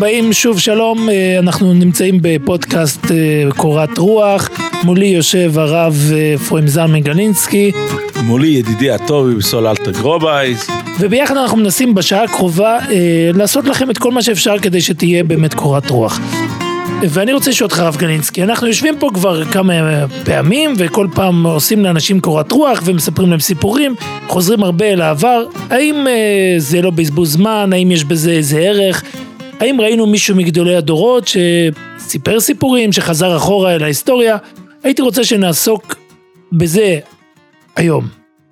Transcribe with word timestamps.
הבאים, 0.00 0.32
שוב 0.32 0.58
שלום, 0.58 1.08
אה, 1.08 1.38
אנחנו 1.38 1.74
נמצאים 1.74 2.18
בפודקאסט 2.22 3.10
אה, 3.10 3.16
קורת 3.56 3.98
רוח, 3.98 4.48
מולי 4.84 5.06
יושב 5.06 5.58
הרב 5.58 5.96
אה, 6.12 6.34
אפרים 6.34 6.66
זלמן 6.66 7.00
גלינסקי. 7.00 7.72
מולי 8.24 8.48
ידידי 8.48 8.90
הטוב 8.90 9.30
בסול 9.30 9.66
אלתר 9.66 9.90
גרובייס. 9.90 10.70
וביחד 11.00 11.36
אנחנו 11.36 11.56
מנסים 11.56 11.94
בשעה 11.94 12.24
הקרובה 12.24 12.78
לעשות 13.34 13.64
לכם 13.64 13.90
את 13.90 13.98
כל 13.98 14.12
מה 14.12 14.22
שאפשר 14.22 14.58
כדי 14.58 14.80
שתהיה 14.80 15.24
באמת 15.24 15.54
קורת 15.54 15.90
רוח. 15.90 16.20
ואני 17.08 17.32
רוצה 17.32 17.50
לשאול 17.50 17.66
אותך 17.66 17.78
הרב 17.78 17.96
גלינסקי, 17.96 18.42
אנחנו 18.42 18.66
יושבים 18.66 18.94
פה 18.98 19.10
כבר 19.14 19.44
כמה 19.44 19.72
פעמים 20.24 20.74
וכל 20.78 21.06
פעם 21.14 21.46
עושים 21.46 21.84
לאנשים 21.84 22.20
קורת 22.20 22.52
רוח 22.52 22.82
ומספרים 22.84 23.30
להם 23.30 23.40
סיפורים, 23.40 23.94
חוזרים 24.28 24.62
הרבה 24.62 24.84
אל 24.84 25.00
העבר, 25.00 25.44
האם 25.70 26.06
אה, 26.06 26.54
זה 26.58 26.82
לא 26.82 26.90
בזבוז 26.90 27.32
זמן, 27.32 27.70
האם 27.72 27.90
יש 27.90 28.04
בזה 28.04 28.30
איזה 28.30 28.58
ערך, 28.58 29.02
האם 29.60 29.80
ראינו 29.80 30.06
מישהו 30.06 30.36
מגדולי 30.36 30.76
הדורות 30.76 31.28
שסיפר 31.28 32.40
סיפורים, 32.40 32.92
שחזר 32.92 33.36
אחורה 33.36 33.74
אל 33.74 33.82
ההיסטוריה, 33.82 34.36
הייתי 34.82 35.02
רוצה 35.02 35.24
שנעסוק 35.24 35.94
בזה 36.52 36.98
היום. 37.76 38.08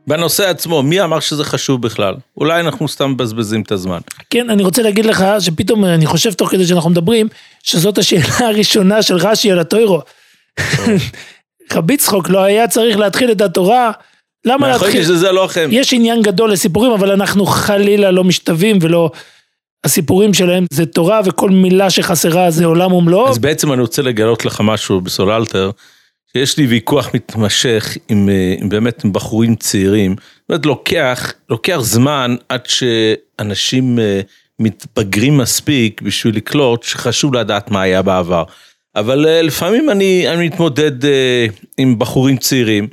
בנושא 0.06 0.48
עצמו, 0.48 0.82
מי 0.82 1.02
אמר 1.02 1.20
שזה 1.20 1.44
חשוב 1.44 1.82
בכלל? 1.82 2.14
אולי 2.36 2.60
אנחנו 2.60 2.88
סתם 2.88 3.10
מבזבזים 3.10 3.62
את 3.62 3.72
הזמן. 3.72 3.98
כן, 4.30 4.50
אני 4.50 4.62
רוצה 4.62 4.82
להגיד 4.82 5.06
לך 5.06 5.24
שפתאום 5.40 5.84
אני 5.84 6.06
חושב 6.06 6.32
תוך 6.32 6.50
כדי 6.50 6.66
שאנחנו 6.66 6.90
מדברים, 6.90 7.28
שזאת 7.62 7.98
השאלה 7.98 8.38
הראשונה 8.48 9.02
של 9.02 9.16
רש"י 9.16 9.50
על 9.50 9.58
הטוירו. 9.58 10.00
רבי 11.74 11.96
צחוק 11.96 12.28
לא 12.28 12.38
היה 12.42 12.68
צריך 12.68 12.98
להתחיל 12.98 13.32
את 13.32 13.40
התורה. 13.40 13.90
למה 14.44 14.68
להתחיל? 14.68 15.04
שזה 15.04 15.32
לא. 15.32 15.48
יש 15.70 15.92
עניין 15.92 16.22
גדול 16.22 16.52
לסיפורים, 16.52 16.92
אבל 16.92 17.10
אנחנו 17.10 17.46
חלילה 17.46 18.10
לא 18.10 18.24
משתווים 18.24 18.78
ולא... 18.80 19.10
הסיפורים 19.84 20.34
שלהם 20.34 20.64
זה 20.70 20.86
תורה 20.86 21.20
וכל 21.24 21.50
מילה 21.50 21.90
שחסרה 21.90 22.50
זה 22.50 22.64
עולם 22.64 22.92
ומלואו. 22.92 23.28
אז 23.28 23.38
בעצם 23.38 23.72
אני 23.72 23.80
רוצה 23.80 24.02
לגלות 24.02 24.44
לך 24.44 24.60
משהו 24.64 25.00
בסוללטר. 25.00 25.70
שיש 26.32 26.58
לי 26.58 26.66
ויכוח 26.66 27.10
מתמשך 27.14 27.96
עם, 28.08 28.28
אה, 28.28 28.54
עם 28.58 28.68
באמת 28.68 29.04
עם 29.04 29.12
בחורים 29.12 29.56
צעירים, 29.56 30.16
זאת 30.18 30.48
אומרת 30.48 30.66
לוקח, 30.66 31.32
לוקח 31.50 31.78
זמן 31.80 32.36
עד 32.48 32.66
שאנשים 32.66 33.98
אה, 33.98 34.20
מתבגרים 34.58 35.38
מספיק 35.38 36.02
בשביל 36.02 36.36
לקלוט 36.36 36.82
שחשוב 36.82 37.34
לדעת 37.34 37.70
מה 37.70 37.82
היה 37.82 38.02
בעבר. 38.02 38.44
אבל 38.96 39.26
אה, 39.26 39.42
לפעמים 39.42 39.90
אני, 39.90 40.28
אני 40.28 40.46
מתמודד 40.46 40.92
עם 41.78 41.98
בחורים 41.98 42.36
צעירים, 42.36 42.88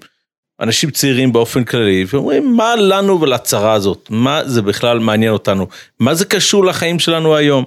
אנשים 0.59 0.91
צעירים 0.91 1.33
באופן 1.33 1.63
כללי, 1.63 2.05
ואומרים 2.07 2.55
מה 2.55 2.75
לנו 2.75 3.21
ולצרה 3.21 3.73
הזאת, 3.73 4.07
מה 4.09 4.41
זה 4.45 4.61
בכלל 4.61 4.99
מעניין 4.99 5.31
אותנו, 5.31 5.67
מה 5.99 6.15
זה 6.15 6.25
קשור 6.25 6.65
לחיים 6.65 6.99
שלנו 6.99 7.35
היום. 7.35 7.65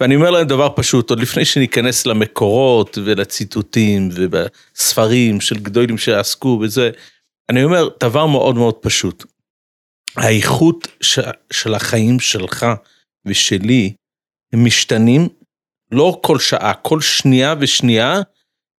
ואני 0.00 0.16
אומר 0.16 0.30
להם 0.30 0.46
דבר 0.46 0.68
פשוט, 0.76 1.10
עוד 1.10 1.20
לפני 1.20 1.44
שניכנס 1.44 2.06
למקורות 2.06 2.98
ולציטוטים 3.04 4.08
ובספרים 4.14 5.40
של 5.40 5.58
גדולים 5.58 5.98
שעסקו 5.98 6.58
בזה, 6.58 6.90
אני 7.50 7.64
אומר 7.64 7.88
דבר 8.00 8.26
מאוד 8.26 8.54
מאוד 8.54 8.74
פשוט. 8.74 9.24
האיכות 10.16 10.88
ש, 11.00 11.18
של 11.52 11.74
החיים 11.74 12.20
שלך 12.20 12.66
ושלי 13.26 13.92
הם 14.52 14.64
משתנים 14.64 15.28
לא 15.90 16.20
כל 16.22 16.38
שעה, 16.38 16.74
כל 16.74 17.00
שנייה 17.00 17.54
ושנייה, 17.60 18.20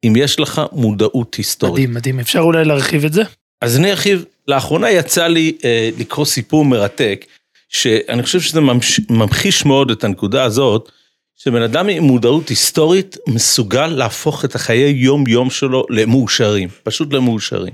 אם 0.03 0.13
יש 0.15 0.39
לך 0.39 0.61
מודעות 0.71 1.35
היסטורית. 1.35 1.73
מדהים, 1.73 1.93
מדהים. 1.93 2.19
אפשר 2.19 2.39
אולי 2.39 2.65
להרחיב 2.65 3.05
את 3.05 3.13
זה? 3.13 3.23
אז 3.61 3.77
אני 3.77 3.91
ארחיב. 3.91 4.25
לאחרונה 4.47 4.91
יצא 4.91 5.27
לי 5.27 5.57
אה, 5.63 5.89
לקרוא 5.99 6.25
סיפור 6.25 6.65
מרתק, 6.65 7.25
שאני 7.69 8.23
חושב 8.23 8.41
שזה 8.41 8.59
ממחיש 9.09 9.65
מאוד 9.65 9.91
את 9.91 10.03
הנקודה 10.03 10.43
הזאת, 10.43 10.91
שבן 11.35 11.61
אדם 11.61 11.89
עם 11.89 12.03
מודעות 12.03 12.49
היסטורית 12.49 13.17
מסוגל 13.27 13.87
להפוך 13.87 14.45
את 14.45 14.55
החיי 14.55 14.89
יום 14.89 15.27
יום 15.27 15.49
שלו 15.49 15.85
למאושרים, 15.89 16.69
פשוט 16.83 17.13
למאושרים. 17.13 17.73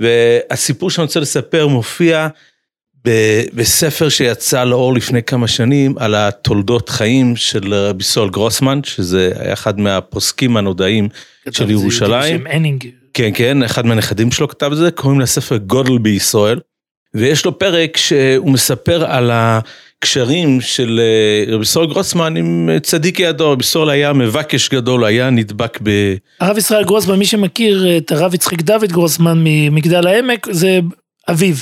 והסיפור 0.00 0.90
שאני 0.90 1.04
רוצה 1.04 1.20
לספר 1.20 1.66
מופיע 1.66 2.28
בספר 3.54 4.08
שיצא 4.08 4.64
לאור 4.64 4.94
לפני 4.94 5.22
כמה 5.22 5.48
שנים 5.48 5.94
על 5.98 6.14
התולדות 6.14 6.88
חיים 6.88 7.36
של 7.36 7.74
רבי 7.74 8.04
סול 8.04 8.30
גרוסמן, 8.30 8.80
שזה 8.84 9.32
היה 9.36 9.52
אחד 9.52 9.80
מהפוסקים 9.80 10.56
הנודעים 10.56 11.08
של 11.50 11.70
ירושלים. 11.70 12.46
כן, 13.14 13.30
כן, 13.34 13.62
אחד 13.62 13.86
מהנכדים 13.86 14.32
שלו 14.32 14.48
כתב 14.48 14.72
את 14.72 14.78
זה, 14.78 14.90
קוראים 14.90 15.20
לספר 15.20 15.56
גודל 15.56 15.98
בישראל, 15.98 16.60
ויש 17.14 17.44
לו 17.44 17.58
פרק 17.58 17.96
שהוא 17.96 18.50
מספר 18.50 19.04
על 19.04 19.30
ה... 19.30 19.60
קשרים 20.02 20.60
של 20.60 21.00
אה, 21.00 21.54
רבי 21.54 21.64
סול 21.64 21.86
גרוסמן 21.86 22.36
עם 22.36 22.70
אה, 22.72 22.80
צדיקי 22.80 23.26
הדור, 23.26 23.52
רבי 23.52 23.64
סול 23.64 23.90
היה 23.90 24.12
מבקש 24.12 24.68
גדול, 24.68 25.04
היה 25.04 25.30
נדבק 25.30 25.78
ב... 25.82 26.14
הרב 26.40 26.58
ישראל 26.58 26.84
גרוסמן, 26.84 27.18
מי 27.18 27.26
שמכיר 27.26 27.96
את 27.96 28.12
הרב 28.12 28.34
יצחק 28.34 28.62
דוד 28.62 28.92
גרוסמן 28.92 29.40
ממגדל 29.44 30.06
העמק, 30.06 30.46
זה 30.50 30.80
אביו. 31.30 31.54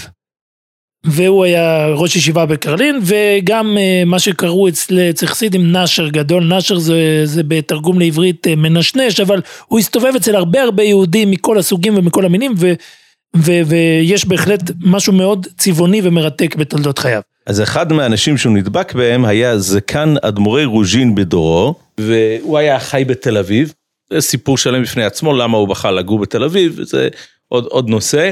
והוא 1.04 1.44
היה 1.44 1.86
ראש 1.86 2.16
ישיבה 2.16 2.46
בקרלין, 2.46 3.00
וגם 3.02 3.76
אה, 3.78 4.02
מה 4.06 4.18
שקראו 4.18 4.68
אצל 4.68 5.26
חסידים 5.26 5.76
נשר 5.76 6.08
גדול, 6.08 6.44
נשר 6.44 6.78
זה, 6.78 7.22
זה 7.24 7.42
בתרגום 7.42 7.98
לעברית 7.98 8.46
מנשנש, 8.56 9.20
אבל 9.20 9.40
הוא 9.66 9.78
הסתובב 9.78 10.12
אצל 10.16 10.36
הרבה 10.36 10.62
הרבה 10.62 10.82
יהודים 10.82 11.30
מכל 11.30 11.58
הסוגים 11.58 11.98
ומכל 11.98 12.24
המינים, 12.24 12.54
ו, 12.58 12.72
ו, 13.36 13.52
ויש 13.66 14.24
בהחלט 14.26 14.62
משהו 14.80 15.12
מאוד 15.12 15.46
צבעוני 15.58 16.00
ומרתק 16.04 16.56
בתולדות 16.56 16.98
חייו. 16.98 17.20
אז 17.46 17.62
אחד 17.62 17.92
מהאנשים 17.92 18.38
שהוא 18.38 18.52
נדבק 18.52 18.94
בהם 18.94 19.24
היה 19.24 19.58
זקן 19.58 20.14
אדמו"רי 20.22 20.64
רוז'ין 20.64 21.14
בדורו, 21.14 21.74
והוא 21.98 22.58
היה 22.58 22.80
חי 22.80 23.04
בתל 23.06 23.38
אביב. 23.38 23.72
זה 24.12 24.20
סיפור 24.20 24.58
שלם 24.58 24.82
בפני 24.82 25.04
עצמו, 25.04 25.32
למה 25.32 25.58
הוא 25.58 25.68
בחר 25.68 25.90
לגור 25.90 26.18
בתל 26.18 26.44
אביב, 26.44 26.78
זה 26.82 27.08
עוד, 27.48 27.64
עוד 27.64 27.88
נושא. 27.88 28.30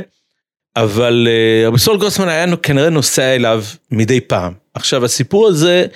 אבל 0.82 1.28
אה, 1.30 1.68
רבי 1.68 1.78
סול 1.78 1.98
גרוסמן 1.98 2.28
היה 2.28 2.56
כנראה 2.56 2.90
נוסע 2.90 3.34
אליו 3.34 3.64
מדי 3.90 4.20
פעם. 4.20 4.52
עכשיו 4.74 5.04
הסיפור 5.04 5.48
הזה 5.48 5.86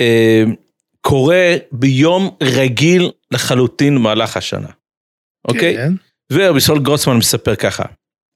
אה, 0.00 0.44
קורה 1.00 1.56
ביום 1.72 2.36
רגיל 2.42 3.10
לחלוטין 3.30 3.94
במהלך 3.94 4.36
השנה, 4.36 4.68
אוקיי? 5.48 5.76
כן. 5.76 5.92
ורבי 6.32 6.60
סול 6.60 6.78
גרוסמן 6.78 7.16
מספר 7.16 7.54
ככה, 7.54 7.84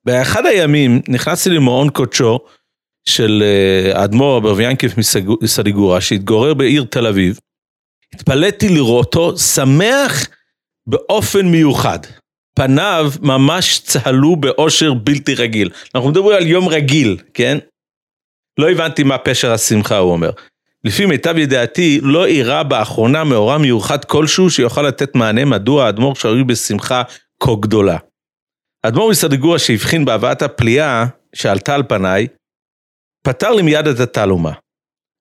באחד 0.06 0.46
הימים 0.46 1.00
נכנסתי 1.08 1.50
למעון 1.50 1.90
קודשו, 1.90 2.38
של 3.08 3.42
אה, 3.42 4.00
האדמו"ר 4.00 4.38
אברביאנקף 4.38 4.92
מסדיגורה, 5.42 6.00
שהתגורר 6.00 6.54
בעיר 6.54 6.84
תל 6.90 7.06
אביב, 7.06 7.38
התפלאתי 8.14 8.68
לראותו 8.68 9.38
שמח 9.38 10.28
באופן 10.86 11.46
מיוחד. 11.46 11.98
פניו 12.54 13.12
ממש 13.22 13.78
צהלו 13.78 14.36
באושר 14.36 14.94
בלתי 14.94 15.34
רגיל. 15.34 15.70
אנחנו 15.94 16.10
מדברים 16.10 16.36
על 16.36 16.46
יום 16.46 16.68
רגיל, 16.68 17.16
כן? 17.34 17.58
לא 18.58 18.70
הבנתי 18.70 19.02
מה 19.02 19.18
פשר 19.18 19.52
השמחה, 19.52 19.98
הוא 19.98 20.12
אומר. 20.12 20.30
לפי 20.84 21.06
מיטב 21.06 21.38
ידיעתי, 21.38 22.00
לא 22.02 22.26
אירע 22.26 22.62
באחרונה 22.62 23.24
מאורע 23.24 23.58
מיוחד 23.58 24.04
כלשהו 24.04 24.50
שיוכל 24.50 24.82
לתת 24.82 25.14
מענה 25.14 25.44
מדוע 25.44 25.86
האדמו"ר 25.86 26.14
שרוי 26.14 26.44
בשמחה 26.44 27.02
כה 27.42 27.52
גדולה. 27.60 27.98
האדמו"ר 28.84 29.10
מסדיגורה 29.10 29.58
שהבחין 29.58 30.04
בהבאת 30.04 30.42
הפליאה 30.42 31.06
שעלתה 31.34 31.74
על 31.74 31.82
פניי, 31.88 32.26
פתר 33.22 33.50
לי 33.50 33.62
מיד 33.62 33.86
את 33.86 34.00
התעלומה. 34.00 34.52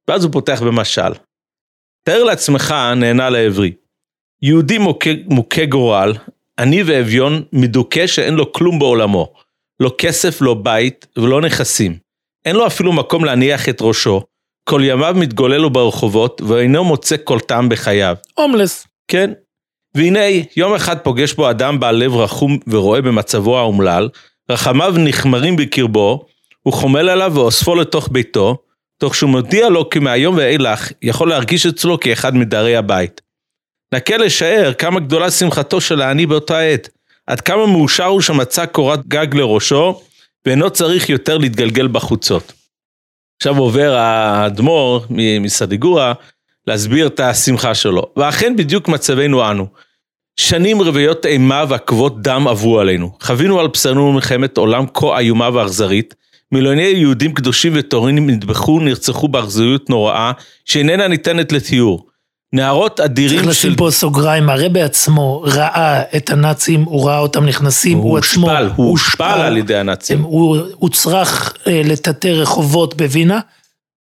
ואז 0.07 0.23
הוא 0.23 0.33
פותח 0.33 0.61
במשל. 0.61 1.13
תאר 2.03 2.23
לעצמך, 2.23 2.75
נהנה 2.95 3.29
לעברי. 3.29 3.73
יהודי 4.41 4.77
מוכה 5.27 5.65
גורל, 5.65 6.13
עני 6.59 6.83
ואביון, 6.83 7.43
מדוכא 7.53 8.07
שאין 8.07 8.33
לו 8.33 8.51
כלום 8.53 8.79
בעולמו. 8.79 9.33
לא 9.79 9.91
כסף, 9.97 10.41
לא 10.41 10.53
בית 10.53 11.07
ולא 11.17 11.41
נכסים. 11.41 11.97
אין 12.45 12.55
לו 12.55 12.67
אפילו 12.67 12.93
מקום 12.93 13.25
להניח 13.25 13.69
את 13.69 13.77
ראשו. 13.81 14.21
כל 14.69 14.81
ימיו 14.83 15.15
מתגולל 15.17 15.57
לו 15.57 15.69
ברחובות, 15.69 16.41
ואינו 16.47 16.83
מוצא 16.83 17.15
כל 17.23 17.39
טעם 17.39 17.69
בחייו. 17.69 18.15
הומלס. 18.33 18.87
כן. 19.07 19.31
והנה, 19.95 20.19
יום 20.57 20.73
אחד 20.73 20.99
פוגש 20.99 21.33
בו 21.33 21.49
אדם 21.49 21.79
בעל 21.79 21.95
לב 21.95 22.15
רחום 22.15 22.57
ורואה 22.67 23.01
במצבו 23.01 23.57
האומלל, 23.59 24.09
רחמיו 24.49 24.93
נחמרים 24.97 25.55
בקרבו, 25.55 26.25
הוא 26.63 26.73
חומל 26.73 27.09
עליו 27.09 27.31
ואוספו 27.35 27.75
לתוך 27.75 28.09
ביתו, 28.11 28.57
תוך 28.97 29.15
שהוא 29.15 29.29
מודיע 29.29 29.69
לו 29.69 29.89
כי 29.89 29.99
מהיום 29.99 30.35
ואילך 30.37 30.91
יכול 31.01 31.29
להרגיש 31.29 31.65
אצלו 31.65 31.99
כאחד 31.99 32.35
מדרי 32.35 32.75
הבית. 32.75 33.21
נקה 33.93 34.17
לשער 34.17 34.73
כמה 34.73 34.99
גדולה 34.99 35.31
שמחתו 35.31 35.81
של 35.81 36.01
העני 36.01 36.25
באותה 36.25 36.59
עת, 36.59 36.89
עד 37.27 37.41
כמה 37.41 37.65
מאושר 37.67 38.05
הוא 38.05 38.21
שמצא 38.21 38.65
קורת 38.65 39.07
גג 39.07 39.35
לראשו, 39.35 40.01
ואינו 40.45 40.69
צריך 40.69 41.09
יותר 41.09 41.37
להתגלגל 41.37 41.87
בחוצות. 41.87 42.53
עכשיו 43.37 43.57
עובר 43.57 43.95
האדמו"ר 43.95 45.05
מסדיגורה 45.41 46.13
להסביר 46.67 47.07
את 47.07 47.19
השמחה 47.19 47.75
שלו, 47.75 48.11
ואכן 48.17 48.55
בדיוק 48.55 48.87
מצבנו 48.87 49.51
אנו. 49.51 49.67
שנים 50.35 50.81
רוויות 50.81 51.25
אימה 51.25 51.63
ועקבות 51.69 52.21
דם 52.21 52.47
עברו 52.47 52.79
עלינו. 52.79 53.11
חווינו 53.21 53.59
על 53.59 53.67
בשרנו 53.67 54.11
מלחמת 54.11 54.57
עולם 54.57 54.85
כה 54.93 55.19
איומה 55.19 55.49
ואכזרית, 55.53 56.15
מיליוני 56.51 56.83
יהודים 56.83 57.33
קדושים 57.33 57.73
וטורינים 57.75 58.29
נטבחו, 58.29 58.79
נרצחו 58.79 59.27
באכזריות 59.27 59.89
נוראה, 59.89 60.31
שאיננה 60.65 61.07
ניתנת 61.07 61.51
לתיאור. 61.51 62.10
נהרות 62.53 62.99
אדירים 62.99 63.29
צריך 63.39 63.43
של... 63.43 63.49
לשים 63.67 63.75
פה 63.75 63.91
סוגריים, 63.91 64.49
הרי 64.49 64.69
בעצמו 64.69 65.41
ראה 65.41 66.01
את 66.17 66.29
הנאצים, 66.29 66.83
הוא 66.83 67.07
ראה 67.07 67.17
אותם 67.19 67.45
נכנסים, 67.45 67.97
הוא, 67.97 68.09
הוא 68.09 68.17
עצמו 68.17 68.49
הושפל, 68.51 68.69
הוא 68.75 68.89
הושפל 68.89 69.23
על 69.41 69.57
ידי 69.57 69.75
הנאצים. 69.75 70.17
הם- 70.17 70.23
הוא 70.23 70.57
הוצרך 70.75 71.53
אה, 71.67 71.81
לטאטא 71.85 72.27
רחובות 72.27 72.97
בווינה, 72.97 73.39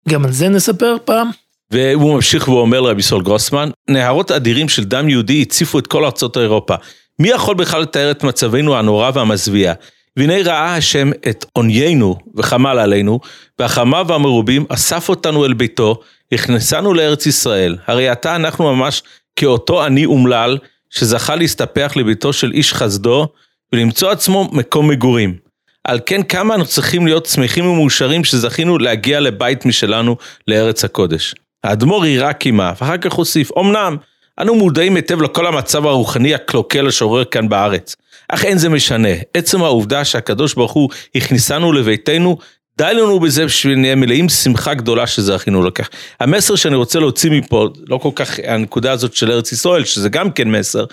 גם 0.09 0.25
על 0.25 0.31
זה 0.31 0.49
נספר 0.49 0.95
פעם. 1.05 1.29
והוא 1.71 2.13
ממשיך 2.15 2.47
ואומר 2.47 2.81
לרבי 2.81 3.01
סול 3.01 3.23
גרוסמן, 3.23 3.69
נהרות 3.89 4.31
אדירים 4.31 4.69
של 4.69 4.83
דם 4.83 5.09
יהודי 5.09 5.41
הציפו 5.41 5.79
את 5.79 5.87
כל 5.87 6.05
ארצות 6.05 6.37
אירופה. 6.37 6.75
מי 7.19 7.29
יכול 7.29 7.55
בכלל 7.55 7.81
לתאר 7.81 8.11
את 8.11 8.23
מצבנו 8.23 8.75
הנורא 8.77 9.11
והמזוויע? 9.13 9.73
והנה 10.19 10.41
ראה 10.43 10.75
השם 10.75 11.11
את 11.29 11.45
עוניינו 11.53 12.15
וחמל 12.35 12.79
עלינו, 12.79 13.19
והחמיו 13.59 14.13
המרובים 14.13 14.65
אסף 14.69 15.09
אותנו 15.09 15.45
אל 15.45 15.53
ביתו, 15.53 15.99
הכנסנו 16.31 16.93
לארץ 16.93 17.25
ישראל. 17.25 17.77
הרי 17.87 18.09
עתה 18.09 18.35
אנחנו 18.35 18.75
ממש 18.75 19.03
כאותו 19.35 19.83
עני 19.83 20.05
אומלל, 20.05 20.57
שזכה 20.89 21.35
להסתפח 21.35 21.93
לביתו 21.95 22.33
של 22.33 22.51
איש 22.51 22.73
חסדו, 22.73 23.27
ולמצוא 23.73 24.11
עצמו 24.11 24.49
מקום 24.51 24.87
מגורים. 24.87 25.35
על 25.83 25.99
כן 26.05 26.23
כמה 26.23 26.55
אנחנו 26.55 26.69
צריכים 26.69 27.05
להיות 27.05 27.25
שמחים 27.25 27.65
ומאושרים 27.65 28.23
שזכינו 28.23 28.77
להגיע 28.77 29.19
לבית 29.19 29.65
משלנו 29.65 30.15
לארץ 30.47 30.83
הקודש. 30.83 31.35
האדמו"ר 31.63 32.05
יראה 32.05 32.33
קימה, 32.33 32.73
ואחר 32.81 32.97
כך 32.97 33.13
הוסיף, 33.13 33.57
אמנם, 33.57 33.97
אנו 34.39 34.55
מודעים 34.55 34.95
היטב 34.95 35.21
לכל 35.21 35.45
המצב 35.47 35.85
הרוחני 35.85 36.35
הקלוקל 36.35 36.87
השורר 36.87 37.25
כאן 37.25 37.49
בארץ. 37.49 37.95
אך 38.29 38.45
אין 38.45 38.57
זה 38.57 38.69
משנה, 38.69 39.09
עצם 39.33 39.63
העובדה 39.63 40.05
שהקדוש 40.05 40.53
ברוך 40.53 40.71
הוא 40.71 40.89
הכניסנו 41.15 41.71
לביתנו, 41.71 42.37
די 42.77 42.93
לנו 42.93 43.19
בזה 43.19 43.45
בשביל 43.45 43.75
נהיה 43.75 43.95
מלאים 43.95 44.29
שמחה 44.29 44.73
גדולה 44.73 45.07
שזכינו 45.07 45.63
לכך. 45.63 45.89
המסר 46.19 46.55
שאני 46.55 46.75
רוצה 46.75 46.99
להוציא 46.99 47.31
מפה, 47.31 47.69
לא 47.87 47.97
כל 47.97 48.09
כך 48.15 48.39
הנקודה 48.47 48.91
הזאת 48.91 49.15
של 49.15 49.31
ארץ 49.31 49.51
ישראל, 49.51 49.85
שזה 49.85 50.09
גם 50.09 50.31
כן 50.31 50.51
מסר, 50.51 50.85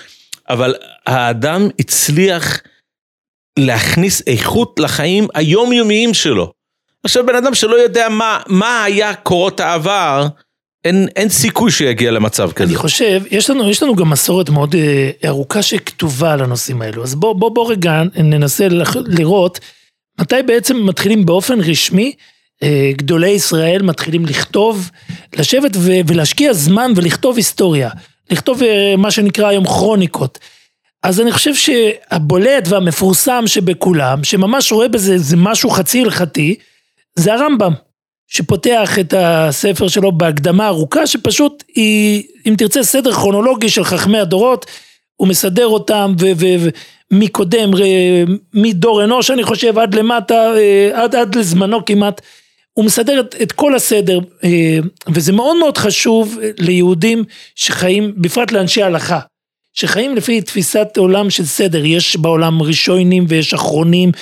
אבל 0.49 0.75
האדם 1.07 1.69
הצליח 1.79 2.61
להכניס 3.59 4.23
איכות 4.27 4.81
לחיים 4.81 5.29
היומיומיים 5.35 6.15
שלו. 6.15 6.53
עכשיו 7.05 7.27
בן 7.27 7.35
אדם 7.35 7.55
שלא 7.55 7.77
יודע 7.77 8.09
מה, 8.09 8.41
מה 8.47 8.85
היה 8.85 9.15
קורות 9.15 9.61
העבר, 9.61 10.27
אין, 10.87 11.09
אין 11.17 11.29
סיכוי 11.29 11.71
שיגיע 11.71 12.11
למצב 12.11 12.53
כזה. 12.53 12.69
אני 12.71 12.77
חושב, 12.77 13.23
יש 13.31 13.51
לנו, 13.51 13.71
יש 13.71 13.83
לנו 13.83 13.97
גם 13.97 14.11
מסורת 14.11 14.51
מאוד 14.51 14.75
אה, 14.75 15.11
ארוכה 15.29 15.63
שכתובה 15.63 16.33
על 16.33 16.43
הנושאים 16.43 16.83
האלו, 16.83 17.03
אז 17.03 17.15
בוא, 17.15 17.33
בוא, 17.33 17.51
בוא 17.51 17.71
רגע 17.71 18.03
ננסה 18.17 18.69
לח- 18.69 18.97
לראות 19.07 19.61
מתי 20.21 20.37
בעצם 20.47 20.87
מתחילים 20.87 21.27
באופן 21.27 21.61
רשמי, 21.61 22.13
אה, 22.63 22.91
גדולי 22.97 23.29
ישראל 23.31 23.83
מתחילים 23.83 24.27
לכתוב, 24.27 24.91
לשבת 25.37 25.71
ו- 25.77 26.01
ולהשקיע 26.07 26.53
זמן 26.53 26.93
ולכתוב 26.97 27.37
היסטוריה, 27.37 27.91
לכתוב 28.31 28.63
אה, 28.63 28.95
מה 28.99 29.11
שנקרא 29.11 29.47
היום 29.49 29.65
כרוניקות. 29.67 30.39
אז 31.03 31.21
אני 31.21 31.33
חושב 31.33 31.55
שהבולט 31.55 32.69
והמפורסם 32.69 33.45
שבכולם, 33.47 34.25
שממש 34.25 34.73
רואה 34.73 34.89
בזה 34.89 35.13
איזה 35.13 35.37
משהו 35.37 35.71
חצי 35.71 36.03
הלכתי, 36.03 36.55
זה 37.17 37.35
הרמב"ם, 37.35 37.73
שפותח 38.29 38.99
את 38.99 39.15
הספר 39.17 39.89
שלו 39.89 40.13
בהקדמה 40.13 40.67
ארוכה, 40.67 41.07
שפשוט 41.07 41.65
היא, 41.75 42.23
אם 42.47 42.55
תרצה, 42.59 42.83
סדר 42.83 43.13
כרונולוגי 43.13 43.69
של 43.69 43.85
חכמי 43.85 44.19
הדורות, 44.19 44.67
הוא 45.17 45.29
מסדר 45.29 45.67
אותם, 45.67 46.15
ו- 46.21 46.33
ו- 46.37 46.69
ומקודם, 47.11 47.75
ר- 47.75 48.25
מדור 48.55 49.05
אנוש, 49.05 49.31
אני 49.31 49.43
חושב, 49.43 49.79
עד 49.79 49.95
למטה, 49.95 50.53
אה, 50.57 50.91
עד, 51.03 51.15
עד 51.15 51.35
לזמנו 51.35 51.85
כמעט, 51.85 52.21
הוא 52.73 52.85
מסדר 52.85 53.21
את, 53.21 53.35
את 53.43 53.53
כל 53.53 53.75
הסדר, 53.75 54.19
אה, 54.45 54.79
וזה 55.09 55.33
מאוד 55.33 55.57
מאוד 55.59 55.79
חשוב 55.79 56.39
ליהודים 56.59 57.25
שחיים, 57.55 58.13
בפרט 58.17 58.53
לאנשי 58.53 58.83
הלכה. 58.83 59.19
שחיים 59.73 60.17
לפי 60.17 60.41
תפיסת 60.41 60.89
עולם 60.97 61.31
של 61.31 61.45
סדר, 61.45 61.85
יש 61.85 62.17
בעולם 62.17 62.63
ראשונים 62.63 63.25
ויש 63.29 63.55
אחרונים 63.55 64.13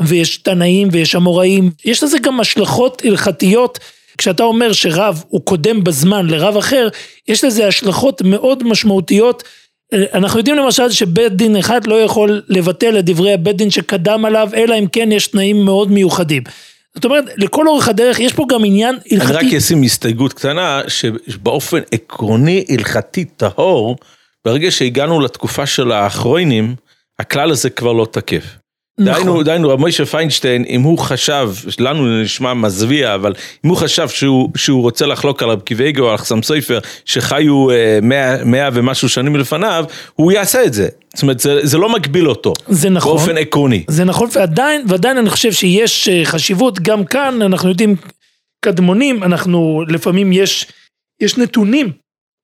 ויש 0.00 0.36
תנאים 0.36 0.88
ויש 0.92 1.16
אמוראים, 1.16 1.70
יש 1.84 2.02
לזה 2.02 2.18
גם 2.18 2.40
השלכות 2.40 3.02
הלכתיות, 3.04 3.78
כשאתה 4.18 4.42
אומר 4.42 4.72
שרב 4.72 5.24
הוא 5.28 5.40
קודם 5.44 5.84
בזמן 5.84 6.26
לרב 6.26 6.56
אחר, 6.56 6.88
יש 7.28 7.44
לזה 7.44 7.66
השלכות 7.66 8.22
מאוד 8.22 8.68
משמעותיות, 8.68 9.44
אנחנו 10.14 10.38
יודעים 10.38 10.56
למשל 10.56 10.90
שבית 10.90 11.32
דין 11.32 11.56
אחד 11.56 11.86
לא 11.86 12.02
יכול 12.02 12.42
לבטל 12.48 12.98
את 12.98 13.04
דברי 13.04 13.32
הבית 13.32 13.56
דין 13.56 13.70
שקדם 13.70 14.24
עליו, 14.24 14.48
אלא 14.54 14.78
אם 14.78 14.86
כן 14.86 15.12
יש 15.12 15.26
תנאים 15.26 15.64
מאוד 15.64 15.90
מיוחדים. 15.92 16.42
זאת 16.94 17.04
אומרת, 17.04 17.24
לכל 17.36 17.68
אורך 17.68 17.88
הדרך 17.88 18.20
יש 18.20 18.32
פה 18.32 18.44
גם 18.48 18.64
עניין 18.64 18.98
אני 19.10 19.20
רק 19.20 19.30
הלכתי. 19.30 19.58
אשים 19.58 19.82
הסתייגות 19.82 20.32
קטנה, 20.32 20.80
שבאופן 20.88 21.78
עקרוני 21.92 22.64
הלכתי 22.68 23.24
טהור, 23.24 23.96
ברגע 24.44 24.70
שהגענו 24.70 25.20
לתקופה 25.20 25.66
של 25.66 25.92
האחרונים, 25.92 26.74
הכלל 27.18 27.50
הזה 27.50 27.70
כבר 27.70 27.92
לא 27.92 28.06
תקף. 28.10 28.44
נכון. 29.00 29.14
דהיינו, 29.14 29.42
דהיינו, 29.42 29.68
רב 29.68 29.80
מוישה 29.80 30.06
פיינשטיין, 30.06 30.64
אם 30.68 30.82
הוא 30.82 30.98
חשב, 30.98 31.50
לנו 31.78 32.22
נשמע 32.22 32.54
מזוויע, 32.54 33.14
אבל 33.14 33.34
אם 33.64 33.70
הוא 33.70 33.76
חשב 33.76 34.08
שהוא, 34.08 34.50
שהוא 34.56 34.82
רוצה 34.82 35.06
לחלוק 35.06 35.42
על 35.42 35.50
רב 35.50 35.60
קיוויגו 35.60 36.10
על 36.10 36.16
חסם 36.16 36.42
סופר, 36.42 36.78
שחיו 37.04 37.70
אה, 37.70 37.98
מאה, 38.02 38.44
מאה 38.44 38.68
ומשהו 38.72 39.08
שנים 39.08 39.36
לפניו, 39.36 39.84
הוא 40.14 40.32
יעשה 40.32 40.64
את 40.64 40.72
זה. 40.72 40.88
זאת 41.14 41.22
אומרת, 41.22 41.40
זה, 41.40 41.66
זה 41.66 41.78
לא 41.78 41.92
מגביל 41.92 42.28
אותו. 42.28 42.52
זה 42.68 42.90
נכון. 42.90 43.16
באופן 43.16 43.36
עקרוני. 43.36 43.84
זה 43.88 44.04
נכון, 44.04 44.28
ועדיין, 44.32 44.84
ועדיין 44.88 45.18
אני 45.18 45.30
חושב 45.30 45.52
שיש 45.52 46.08
אה, 46.08 46.24
חשיבות, 46.24 46.80
גם 46.80 47.04
כאן 47.04 47.42
אנחנו 47.42 47.68
יודעים, 47.68 47.96
קדמונים, 48.64 49.22
אנחנו 49.22 49.82
לפעמים 49.88 50.32
יש, 50.32 50.66
יש 51.20 51.38
נתונים 51.38 51.92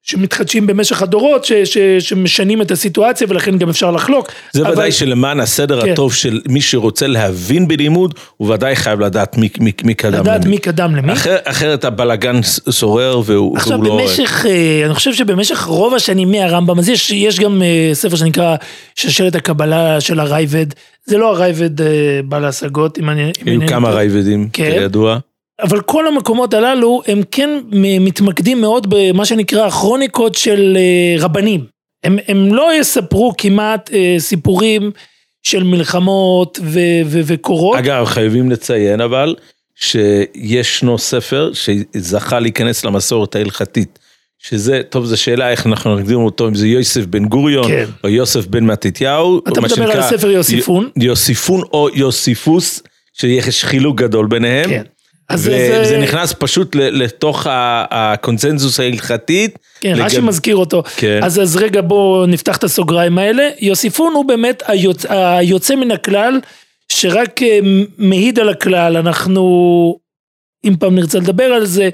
שמתחדשים 0.07 0.67
במשך 0.67 1.03
הדורות, 1.03 1.45
ש, 1.45 1.53
ש, 1.53 1.79
שמשנים 2.01 2.63
את 2.63 2.71
הסיטואציה 2.71 3.27
ולכן 3.31 3.59
גם 3.59 3.69
אפשר 3.69 3.91
לחלוק. 3.91 4.33
זה 4.53 4.63
אבל- 4.63 4.73
ודאי 4.73 4.93
שלמען 4.93 5.41
הסדר 5.41 5.83
כן. 5.83 5.93
הטוב 5.93 6.15
של 6.15 6.41
מי 6.49 6.61
שרוצה 6.61 7.07
להבין 7.07 7.69
בלימוד, 7.69 8.15
הוא 8.37 8.55
ודאי 8.55 8.77
חייב 8.77 9.01
לדעת 9.01 9.37
מי, 9.37 9.49
מי, 9.61 9.73
מי 9.85 9.95
קדם 9.95 10.21
לדעת 10.21 10.45
למי. 10.45 10.51
מי 10.51 10.59
קדם 10.59 10.97
למי. 10.97 11.13
אחר, 11.13 11.37
אחרת 11.45 11.85
הבלגן 11.85 12.41
שורר 12.71 13.21
והוא, 13.25 13.57
עכשיו 13.57 13.81
והוא 13.81 13.99
לא... 13.99 14.03
במשך, 14.03 14.47
אה, 14.49 14.83
אני 14.87 14.95
חושב 14.95 15.15
שבמשך 15.15 15.65
רוב 15.65 15.95
השנים 15.95 16.31
מהרמב"ם, 16.31 16.79
אז 16.79 16.89
יש, 16.89 17.11
יש 17.11 17.41
גם 17.41 17.63
אה, 17.63 17.91
ספר 17.93 18.17
שנקרא 18.17 18.57
שושלת 18.97 19.35
הקבלה 19.35 20.01
של 20.01 20.21
הרייבד, 20.21 20.67
זה 21.05 21.19
לא 21.19 21.31
הרייבד 21.31 21.81
אה, 21.81 21.87
בעל 22.25 22.45
ההשגות, 22.45 22.99
אם 22.99 23.11
אני... 23.11 23.33
היו 23.45 23.61
כמה. 23.69 23.91
רייבדים, 23.91 24.49
כן. 24.53 24.71
כידוע. 24.79 25.19
אבל 25.63 25.81
כל 25.81 26.07
המקומות 26.07 26.55
הללו 26.55 27.03
הם 27.07 27.23
כן 27.31 27.51
מתמקדים 28.01 28.61
מאוד 28.61 28.87
במה 28.91 29.25
שנקרא 29.25 29.71
כרוניקות 29.71 30.35
של 30.35 30.77
אה, 30.77 31.23
רבנים. 31.25 31.65
הם, 32.05 32.19
הם 32.29 32.55
לא 32.55 32.71
יספרו 32.81 33.33
כמעט 33.39 33.91
אה, 33.93 34.15
סיפורים 34.19 34.91
של 35.43 35.63
מלחמות 35.63 36.59
ו- 36.63 36.79
ו- 37.07 37.21
וקורות. 37.25 37.79
אגב, 37.79 38.05
חייבים 38.05 38.51
לציין 38.51 39.01
אבל, 39.01 39.35
שישנו 39.75 40.99
ספר 40.99 41.51
שזכה 41.55 42.39
להיכנס 42.41 42.85
למסורת 42.85 43.37
ההלכתית. 43.37 43.99
שזה, 44.39 44.81
טוב, 44.91 45.05
זו 45.05 45.17
שאלה 45.17 45.51
איך 45.51 45.67
אנחנו 45.67 45.97
נגדיר 45.97 46.17
אותו, 46.17 46.49
אם 46.49 46.55
זה 46.55 46.69
יוסף 46.69 47.05
בן 47.05 47.25
גוריון, 47.25 47.69
כן. 47.69 47.85
או 48.05 48.09
יוסף 48.09 48.47
בן 48.47 48.65
מתתיהו. 48.65 49.39
אתה 49.39 49.61
מדבר 49.61 49.83
על 49.83 49.89
שנקרא 49.93 50.05
הספר 50.05 50.31
יוסיפון. 50.31 50.89
י- 51.01 51.05
יוסיפון 51.05 51.63
או 51.73 51.89
יוסיפוס, 51.95 52.83
שיש 53.13 53.65
חילוק 53.65 53.99
גדול 53.99 54.27
ביניהם. 54.27 54.71
כן. 54.71 54.83
אז 55.29 55.41
וזה 55.41 55.85
זה- 55.85 55.99
נכנס 55.99 56.35
פשוט 56.39 56.77
לתוך 56.77 57.47
הקונצנזוס 57.91 58.81
ההלכתית. 58.81 59.59
כן, 59.81 59.93
לגב- 59.95 60.05
רש"י 60.05 60.21
מזכיר 60.21 60.57
אותו. 60.57 60.83
כן. 60.97 61.21
אז, 61.23 61.41
אז 61.41 61.57
רגע 61.57 61.81
בואו 61.81 62.27
נפתח 62.27 62.57
את 62.57 62.65
הסוגריים 62.65 63.19
האלה. 63.19 63.49
יוסיפון 63.61 64.13
הוא 64.15 64.25
באמת 64.25 64.63
היוצא, 64.67 65.15
היוצא 65.15 65.75
מן 65.75 65.91
הכלל, 65.91 66.41
שרק 66.93 67.43
אה, 67.43 67.59
מעיד 67.99 68.39
על 68.39 68.49
הכלל. 68.49 68.97
אנחנו, 68.97 69.99
אם 70.65 70.77
פעם 70.77 70.95
נרצה 70.95 71.19
לדבר 71.19 71.45
על 71.45 71.65
זה, 71.67 71.89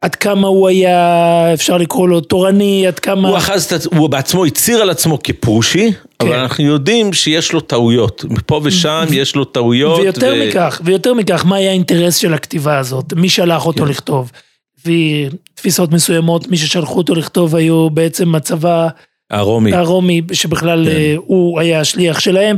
עד 0.00 0.14
כמה 0.14 0.48
הוא 0.48 0.68
היה, 0.68 1.54
אפשר 1.54 1.76
לקרוא 1.76 2.08
לו 2.08 2.20
תורני, 2.20 2.86
עד 2.86 2.98
כמה... 2.98 3.28
הוא 3.28 3.36
אחז 3.36 3.88
הוא 3.96 4.08
בעצמו 4.08 4.44
הצהיר 4.44 4.82
על 4.82 4.90
עצמו 4.90 5.18
כפרושי, 5.22 5.92
אבל 6.20 6.28
כן. 6.28 6.38
אנחנו 6.38 6.64
יודעים 6.64 7.12
שיש 7.12 7.52
לו 7.52 7.60
טעויות. 7.60 8.24
מפה 8.30 8.60
ושם 8.64 9.04
יש 9.12 9.36
לו 9.36 9.44
טעויות. 9.44 10.00
ויותר 10.00 10.34
ו- 10.36 10.48
מכך, 10.48 10.80
ויותר 10.84 11.14
מכך, 11.14 11.44
מה 11.46 11.56
היה 11.56 11.70
האינטרס 11.70 12.16
של 12.16 12.34
הכתיבה 12.34 12.78
הזאת? 12.78 13.12
מי 13.12 13.28
שלח 13.28 13.66
אותו 13.66 13.84
כן. 13.84 13.90
לכתוב? 13.90 14.30
לפי 14.78 15.28
תפיסות 15.54 15.92
מסוימות, 15.92 16.48
מי 16.48 16.56
ששלחו 16.56 16.98
אותו 16.98 17.14
לכתוב 17.14 17.56
היו 17.56 17.90
בעצם 17.90 18.34
הצבא 18.34 18.88
הרומי. 19.30 19.74
הרומי, 19.74 20.22
שבכלל 20.32 20.84
כן. 20.84 20.96
אה, 20.96 21.14
הוא 21.16 21.60
היה 21.60 21.80
השליח 21.80 22.20
שלהם, 22.20 22.56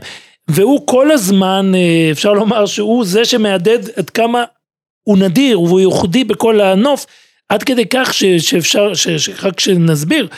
והוא 0.48 0.86
כל 0.86 1.10
הזמן, 1.10 1.72
אה, 1.74 2.08
אפשר 2.12 2.32
לומר 2.32 2.66
שהוא 2.66 3.04
זה 3.04 3.24
שמהדהד 3.24 3.88
עד 3.96 4.10
כמה 4.10 4.44
הוא 5.02 5.18
נדיר 5.18 5.60
והוא 5.60 5.80
ייחודי 5.80 6.24
בכל 6.24 6.60
הנוף, 6.60 7.06
עד 7.48 7.62
כדי 7.62 7.84
כך 7.90 8.14
ש, 8.14 8.24
שאפשר, 8.24 8.94
ש, 8.94 9.08
שרק 9.08 9.60
שנסביר, 9.60 10.28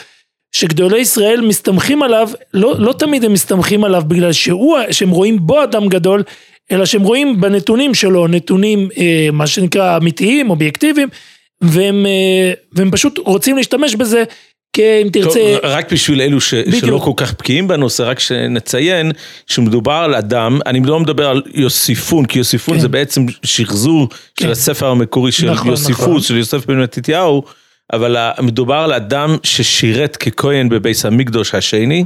שגדולי 0.51 0.99
ישראל 0.99 1.41
מסתמכים 1.41 2.03
עליו, 2.03 2.29
לא, 2.53 2.75
לא 2.79 2.93
תמיד 2.93 3.25
הם 3.25 3.33
מסתמכים 3.33 3.83
עליו 3.83 4.03
בגלל 4.07 4.33
שהוא, 4.33 4.77
שהם 4.91 5.09
רואים 5.09 5.37
בו 5.41 5.63
אדם 5.63 5.87
גדול, 5.87 6.23
אלא 6.71 6.85
שהם 6.85 7.01
רואים 7.01 7.41
בנתונים 7.41 7.93
שלו, 7.93 8.27
נתונים 8.27 8.89
אה, 8.97 9.27
מה 9.33 9.47
שנקרא 9.47 9.97
אמיתיים, 9.97 10.49
אובייקטיביים, 10.49 11.07
והם, 11.61 12.05
אה, 12.05 12.53
והם 12.73 12.91
פשוט 12.91 13.17
רוצים 13.17 13.57
להשתמש 13.57 13.95
בזה 13.95 14.23
אם 14.79 15.09
תרצה... 15.11 15.39
טוב, 15.39 15.59
רק 15.63 15.93
בשביל 15.93 16.21
אלו 16.21 16.41
ש... 16.41 16.53
שלא 16.79 16.97
כל 17.03 17.11
כך 17.15 17.33
בקיאים 17.33 17.67
בנושא, 17.67 18.03
רק 18.03 18.19
שנציין 18.19 19.11
שמדובר 19.47 19.91
על 19.91 20.15
אדם, 20.15 20.59
אני 20.65 20.79
לא 20.79 20.99
מדבר 20.99 21.29
על 21.29 21.41
יוסיפון, 21.53 22.25
כי 22.25 22.39
יוסיפון 22.39 22.75
כן. 22.75 22.81
זה 22.81 22.87
בעצם 22.87 23.25
שחזור 23.43 24.09
כן. 24.09 24.45
של 24.45 24.51
הספר 24.51 24.87
המקורי 24.87 25.31
של 25.31 25.51
נכון, 25.51 25.71
יוסיפוס, 25.71 25.99
נכון. 26.01 26.21
של 26.21 26.37
יוסף 26.37 26.65
בן 26.65 26.81
מתתיהו, 26.81 27.43
אבל 27.93 28.17
מדובר 28.41 28.75
על 28.75 28.93
אדם 28.93 29.37
ששירת 29.43 30.15
ככהן 30.15 30.69
בביס 30.69 31.05
המקדוש 31.05 31.55
השני. 31.55 32.05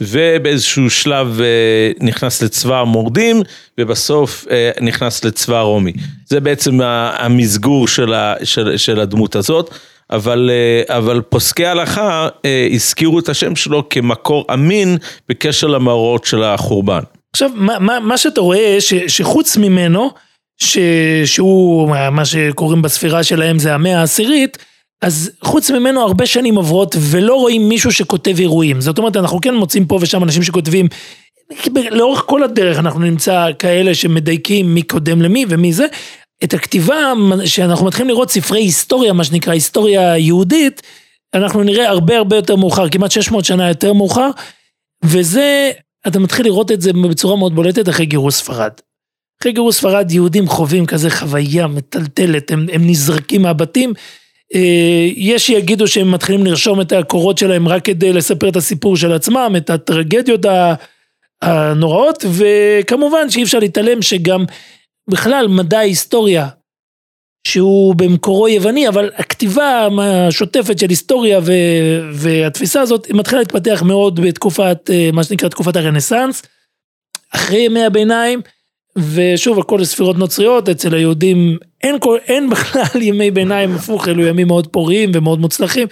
ובאיזשהו 0.00 0.90
שלב 0.90 1.40
אה, 1.40 1.90
נכנס 2.00 2.42
לצבא 2.42 2.80
המורדים, 2.80 3.42
ובסוף 3.78 4.46
אה, 4.50 4.70
נכנס 4.80 5.24
לצבא 5.24 5.56
הרומי. 5.56 5.92
זה 6.26 6.40
בעצם 6.40 6.80
המסגור 7.14 7.88
של, 7.88 8.14
ה, 8.14 8.34
של, 8.44 8.76
של 8.76 9.00
הדמות 9.00 9.36
הזאת, 9.36 9.74
אבל, 10.10 10.50
אה, 10.52 10.96
אבל 10.96 11.20
פוסקי 11.20 11.66
ההלכה 11.66 12.28
הזכירו 12.74 13.18
את 13.18 13.28
השם 13.28 13.56
שלו 13.56 13.88
כמקור 13.88 14.44
אמין 14.52 14.96
בקשר 15.28 15.66
למאורעות 15.66 16.24
של 16.24 16.42
החורבן. 16.42 17.00
עכשיו, 17.32 17.50
מה, 17.54 17.78
מה, 17.78 18.00
מה 18.00 18.18
שאתה 18.18 18.40
רואה, 18.40 18.76
ש, 18.80 18.94
שחוץ 18.94 19.56
ממנו, 19.56 20.10
ש, 20.56 20.78
שהוא, 21.24 21.88
מה 22.12 22.24
שקוראים 22.24 22.82
בספירה 22.82 23.22
שלהם 23.22 23.58
זה 23.58 23.74
המאה 23.74 24.00
העשירית, 24.00 24.58
אז 25.02 25.30
חוץ 25.44 25.70
ממנו 25.70 26.00
הרבה 26.00 26.26
שנים 26.26 26.56
עוברות 26.56 26.96
ולא 27.00 27.34
רואים 27.34 27.68
מישהו 27.68 27.92
שכותב 27.92 28.38
אירועים. 28.38 28.80
זאת 28.80 28.98
אומרת, 28.98 29.16
אנחנו 29.16 29.40
כן 29.40 29.54
מוצאים 29.54 29.86
פה 29.86 29.98
ושם 30.00 30.22
אנשים 30.22 30.42
שכותבים, 30.42 30.88
לאורך 31.90 32.22
כל 32.26 32.42
הדרך 32.42 32.78
אנחנו 32.78 33.00
נמצא 33.00 33.46
כאלה 33.58 33.94
שמדייקים 33.94 34.74
מי 34.74 34.82
קודם 34.82 35.22
למי 35.22 35.44
ומי 35.48 35.72
זה. 35.72 35.86
את 36.44 36.54
הכתיבה, 36.54 37.12
שאנחנו 37.44 37.86
מתחילים 37.86 38.08
לראות 38.08 38.30
ספרי 38.30 38.60
היסטוריה, 38.60 39.12
מה 39.12 39.24
שנקרא 39.24 39.52
היסטוריה 39.52 40.18
יהודית, 40.18 40.82
אנחנו 41.34 41.62
נראה 41.62 41.88
הרבה 41.88 42.16
הרבה 42.16 42.36
יותר 42.36 42.56
מאוחר, 42.56 42.88
כמעט 42.88 43.10
600 43.10 43.44
שנה 43.44 43.68
יותר 43.68 43.92
מאוחר, 43.92 44.30
וזה, 45.04 45.70
אתה 46.06 46.18
מתחיל 46.18 46.46
לראות 46.46 46.72
את 46.72 46.80
זה 46.80 46.92
בצורה 46.92 47.36
מאוד 47.36 47.54
בולטת 47.54 47.88
אחרי 47.88 48.06
גירוש 48.06 48.34
ספרד. 48.34 48.70
אחרי 49.40 49.52
גירוש 49.52 49.76
ספרד 49.76 50.12
יהודים 50.12 50.48
חווים 50.48 50.86
כזה 50.86 51.10
חוויה 51.10 51.66
מטלטלת, 51.66 52.50
הם, 52.50 52.66
הם 52.72 52.90
נזרקים 52.90 53.42
מהבתים. 53.42 53.92
אה, 54.54 55.08
יש 55.16 55.46
שיגידו 55.46 55.88
שהם 55.88 56.12
מתחילים 56.12 56.46
לרשום 56.46 56.80
את 56.80 56.92
הקורות 56.92 57.38
שלהם 57.38 57.68
רק 57.68 57.84
כדי 57.84 58.12
לספר 58.12 58.48
את 58.48 58.56
הסיפור 58.56 58.96
של 58.96 59.12
עצמם, 59.12 59.54
את 59.56 59.70
הטרגדיות 59.70 60.40
הנוראות, 61.42 62.24
וכמובן 62.32 63.30
שאי 63.30 63.42
אפשר 63.42 63.58
להתעלם 63.58 64.02
שגם 64.02 64.44
בכלל 65.10 65.46
מדע 65.48 65.78
ההיסטוריה, 65.78 66.48
שהוא 67.46 67.94
במקורו 67.94 68.48
יווני, 68.48 68.88
אבל 68.88 69.10
הכתיבה 69.16 69.88
השוטפת 70.02 70.78
של 70.78 70.88
היסטוריה 70.88 71.40
ו, 71.42 71.52
והתפיסה 72.12 72.80
הזאת 72.80 73.10
מתחילה 73.10 73.40
להתפתח 73.40 73.82
מאוד 73.86 74.20
בתקופת, 74.20 74.90
אה, 74.90 75.10
מה 75.12 75.24
שנקרא 75.24 75.48
תקופת 75.48 75.76
הרנסאנס, 75.76 76.42
אחרי 77.30 77.58
ימי 77.58 77.84
הביניים, 77.84 78.40
ושוב 79.14 79.58
הכל 79.58 79.84
ספירות 79.84 80.18
נוצריות, 80.18 80.68
אצל 80.68 80.94
היהודים 80.94 81.58
אין, 81.82 81.98
כל, 82.00 82.18
אין 82.24 82.50
בכלל 82.50 83.02
ימי 83.02 83.30
ביניים 83.30 83.74
הפוך, 83.74 84.08
אלו 84.08 84.26
ימים 84.26 84.46
מאוד 84.46 84.66
פוריים 84.66 85.10
ומאוד 85.14 85.38
מוצלחים. 85.38 85.88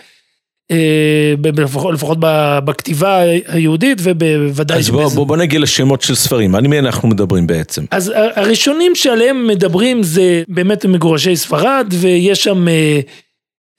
אה, 0.72 1.62
לפחות, 1.92 2.18
בכתיבה 2.64 3.18
היהודית 3.46 3.98
ובוודאי... 4.02 4.78
אז 4.78 4.90
בוא, 4.90 5.08
בוא, 5.08 5.26
בוא 5.26 5.36
נגיע 5.36 5.60
לשמות 5.60 6.02
של 6.02 6.14
ספרים, 6.14 6.54
על 6.54 6.68
מי 6.68 6.78
אנחנו 6.78 7.08
מדברים 7.08 7.46
בעצם? 7.46 7.84
אז 7.90 8.12
הראשונים 8.16 8.94
שעליהם 8.94 9.46
מדברים 9.46 10.02
זה 10.02 10.42
באמת 10.48 10.86
מגורשי 10.86 11.36
ספרד 11.36 11.86
ויש 11.90 12.44
שם 12.44 12.68
אה, 12.68 13.00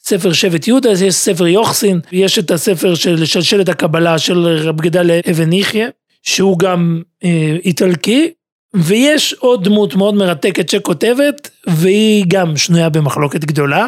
ספר 0.03 0.33
שבט 0.33 0.67
יהודה, 0.67 0.91
יש 0.91 1.15
ספר 1.15 1.47
יוחסין, 1.47 1.99
יש 2.11 2.39
את 2.39 2.51
הספר 2.51 2.95
של 2.95 3.25
שלשלת 3.25 3.69
הקבלה 3.69 4.19
של 4.19 4.47
רב 4.47 4.81
גדל 4.81 5.19
אבן 5.31 5.53
יחיא, 5.53 5.87
שהוא 6.21 6.59
גם 6.59 7.01
אה, 7.23 7.57
איטלקי, 7.65 8.31
ויש 8.75 9.33
עוד 9.33 9.63
דמות 9.63 9.95
מאוד 9.95 10.15
מרתקת 10.15 10.69
שכותבת, 10.69 11.49
והיא 11.67 12.25
גם 12.27 12.57
שנויה 12.57 12.89
במחלוקת 12.89 13.45
גדולה, 13.45 13.87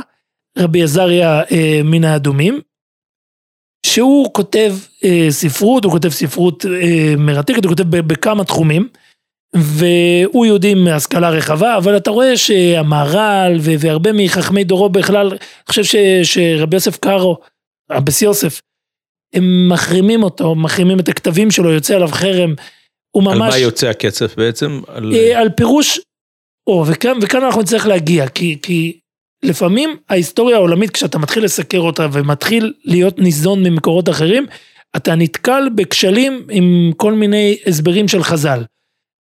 רבי 0.57 0.83
עזריה 0.83 1.41
אה, 1.51 1.81
מן 1.83 2.03
האדומים, 2.03 2.59
שהוא 3.85 4.33
כותב 4.33 4.75
אה, 5.03 5.27
ספרות, 5.29 5.83
הוא 5.83 5.91
כותב 5.91 6.09
ספרות 6.09 6.65
אה, 6.65 7.13
מרתקת, 7.17 7.65
הוא 7.65 7.69
כותב 7.69 7.83
בכמה 7.83 8.43
תחומים, 8.43 8.87
והוא 9.55 10.45
יהודי 10.45 10.73
מהשכלה 10.73 11.29
רחבה, 11.29 11.77
אבל 11.77 11.97
אתה 11.97 12.11
רואה 12.11 12.37
שהמהר"ל 12.37 13.57
והרבה 13.59 14.09
מחכמי 14.13 14.63
דורו 14.63 14.89
בכלל, 14.89 15.27
אני 15.27 15.37
חושב 15.67 15.83
ש, 15.83 15.95
שרבי 16.23 16.75
יוסף 16.75 16.97
קארו, 16.97 17.37
אבס 17.91 18.21
יוסף, 18.21 18.61
הם 19.33 19.69
מחרימים 19.69 20.23
אותו, 20.23 20.55
מחרימים 20.55 20.99
את 20.99 21.09
הכתבים 21.09 21.51
שלו, 21.51 21.71
יוצא 21.71 21.95
עליו 21.95 22.07
חרם. 22.07 22.53
הוא 23.15 23.23
ממש... 23.23 23.41
על 23.41 23.49
מה 23.49 23.57
יוצא 23.57 23.87
הקצף 23.87 24.35
בעצם? 24.37 24.81
על, 24.87 25.13
אה, 25.13 25.39
על 25.39 25.49
פירוש, 25.49 25.99
או, 26.67 26.83
וכאן, 26.87 27.17
וכאן 27.21 27.43
אנחנו 27.43 27.61
נצטרך 27.61 27.85
להגיע, 27.87 28.27
כי, 28.27 28.57
כי 28.61 28.99
לפעמים 29.45 29.97
ההיסטוריה 30.09 30.55
העולמית, 30.55 30.91
כשאתה 30.91 31.17
מתחיל 31.17 31.43
לסקר 31.43 31.79
אותה 31.79 32.07
ומתחיל 32.11 32.73
להיות 32.85 33.19
ניזון 33.19 33.63
ממקורות 33.63 34.09
אחרים, 34.09 34.45
אתה 34.95 35.15
נתקל 35.15 35.69
בכשלים 35.75 36.47
עם 36.49 36.91
כל 36.97 37.13
מיני 37.13 37.57
הסברים 37.65 38.07
של 38.07 38.23
חז"ל. 38.23 38.63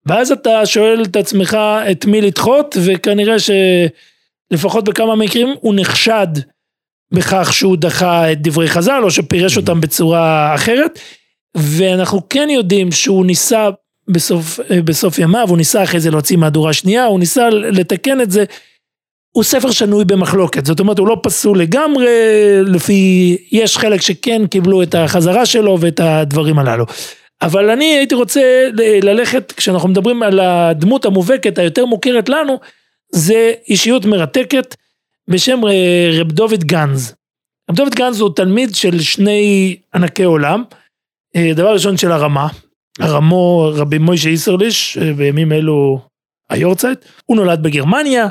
ואז 0.07 0.33
אתה 0.33 0.67
שואל 0.67 1.03
את 1.03 1.17
עצמך 1.17 1.57
את 1.91 2.05
מי 2.05 2.21
לדחות, 2.21 2.77
וכנראה 2.85 3.37
שלפחות 3.39 4.85
בכמה 4.85 5.17
מקרים 5.17 5.55
הוא 5.61 5.75
נחשד 5.77 6.27
בכך 7.13 7.53
שהוא 7.53 7.77
דחה 7.77 8.33
את 8.33 8.43
דברי 8.43 8.69
חז"ל, 8.69 9.01
או 9.03 9.11
שפירש 9.11 9.57
אותם 9.57 9.81
בצורה 9.81 10.55
אחרת. 10.55 10.99
ואנחנו 11.57 12.29
כן 12.29 12.49
יודעים 12.51 12.93
שהוא 12.93 13.27
ניסה 13.27 13.69
בסוף, 14.09 14.61
בסוף 14.85 15.19
ימיו, 15.19 15.49
הוא 15.49 15.57
ניסה 15.57 15.83
אחרי 15.83 16.01
זה 16.01 16.11
להוציא 16.11 16.37
מהדורה 16.37 16.73
שנייה, 16.73 17.05
הוא 17.05 17.19
ניסה 17.19 17.51
לתקן 17.51 18.21
את 18.21 18.31
זה. 18.31 18.45
הוא 19.35 19.45
ספר 19.45 19.71
שנוי 19.71 20.05
במחלוקת, 20.05 20.67
זאת 20.67 20.81
אומרת 20.81 20.99
הוא 20.99 21.09
לא 21.09 21.17
פסול 21.23 21.61
לגמרי, 21.61 22.07
לפי, 22.67 23.37
יש 23.53 23.79
חלק 23.79 24.01
שכן 24.01 24.47
קיבלו 24.47 24.83
את 24.83 24.95
החזרה 24.95 25.47
שלו 25.47 25.81
ואת 25.81 26.01
הדברים 26.01 26.59
הללו. 26.59 26.85
אבל 27.43 27.71
אני 27.71 27.85
הייתי 27.85 28.15
רוצה 28.15 28.69
ללכת, 29.03 29.53
כשאנחנו 29.53 29.89
מדברים 29.89 30.23
על 30.23 30.41
הדמות 30.41 31.05
המובהקת 31.05 31.59
היותר 31.59 31.85
מוכרת 31.85 32.29
לנו, 32.29 32.59
זה 33.13 33.53
אישיות 33.69 34.05
מרתקת 34.05 34.75
בשם 35.29 35.61
רב 36.21 36.33
דוד 36.33 36.65
גנז. 36.65 37.15
רב 37.71 37.77
דוד 37.77 37.95
גנז 37.95 38.21
הוא 38.21 38.31
תלמיד 38.37 38.75
של 38.75 39.01
שני 39.01 39.77
ענקי 39.95 40.25
עולם, 40.25 40.63
אה, 41.37 41.51
דבר 41.55 41.73
ראשון 41.73 41.97
של 41.97 42.13
הרמה, 42.13 42.49
הרמו 43.01 43.73
רבי 43.75 43.99
מוישה 43.99 44.29
איסרליש, 44.29 44.99
אה, 44.99 45.13
בימים 45.13 45.53
אלו 45.53 46.01
היורצייט, 46.51 46.99
הוא 47.27 47.37
נולד 47.37 47.63
בגרמניה, 47.63 48.29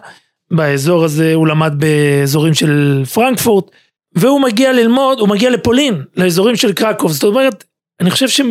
באזור 0.54 1.04
הזה 1.04 1.34
הוא 1.34 1.48
למד 1.48 1.74
באזורים 1.78 2.54
של 2.54 3.04
פרנקפורט, 3.14 3.72
והוא 4.16 4.42
מגיע 4.42 4.74
ללמוד, 4.74 5.20
הוא 5.20 5.30
מגיע 5.30 5.50
לפולין, 5.50 6.04
לאזורים 6.16 6.56
של 6.56 6.74
קרקוב, 6.74 7.12
זאת 7.12 7.24
אומרת, 7.24 7.64
אני 8.02 8.12
חושב 8.12 8.44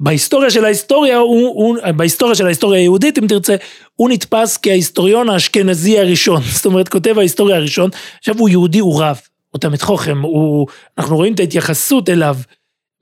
שבהיסטוריה 0.00 0.50
של 0.50 0.64
ההיסטוריה, 0.64 1.16
הוא, 1.16 1.48
הוא, 1.48 1.76
בהיסטוריה 1.96 2.34
של 2.34 2.46
ההיסטוריה 2.46 2.80
היהודית, 2.80 3.18
אם 3.18 3.26
תרצה, 3.26 3.56
הוא 3.94 4.10
נתפס 4.10 4.58
כהיסטוריון 4.62 5.28
האשכנזי 5.28 5.98
הראשון, 5.98 6.42
זאת 6.56 6.66
אומרת, 6.66 6.88
כותב 6.88 7.18
ההיסטוריה 7.18 7.56
הראשון, 7.56 7.90
עכשיו 8.18 8.38
הוא 8.38 8.48
יהודי, 8.48 8.78
הוא 8.78 9.02
רב, 9.02 9.20
הוא 9.50 9.60
תלמיד 9.60 9.82
חוכם, 9.82 10.22
הוא, 10.22 10.66
אנחנו 10.98 11.16
רואים 11.16 11.34
את 11.34 11.40
ההתייחסות 11.40 12.08
אליו 12.08 12.36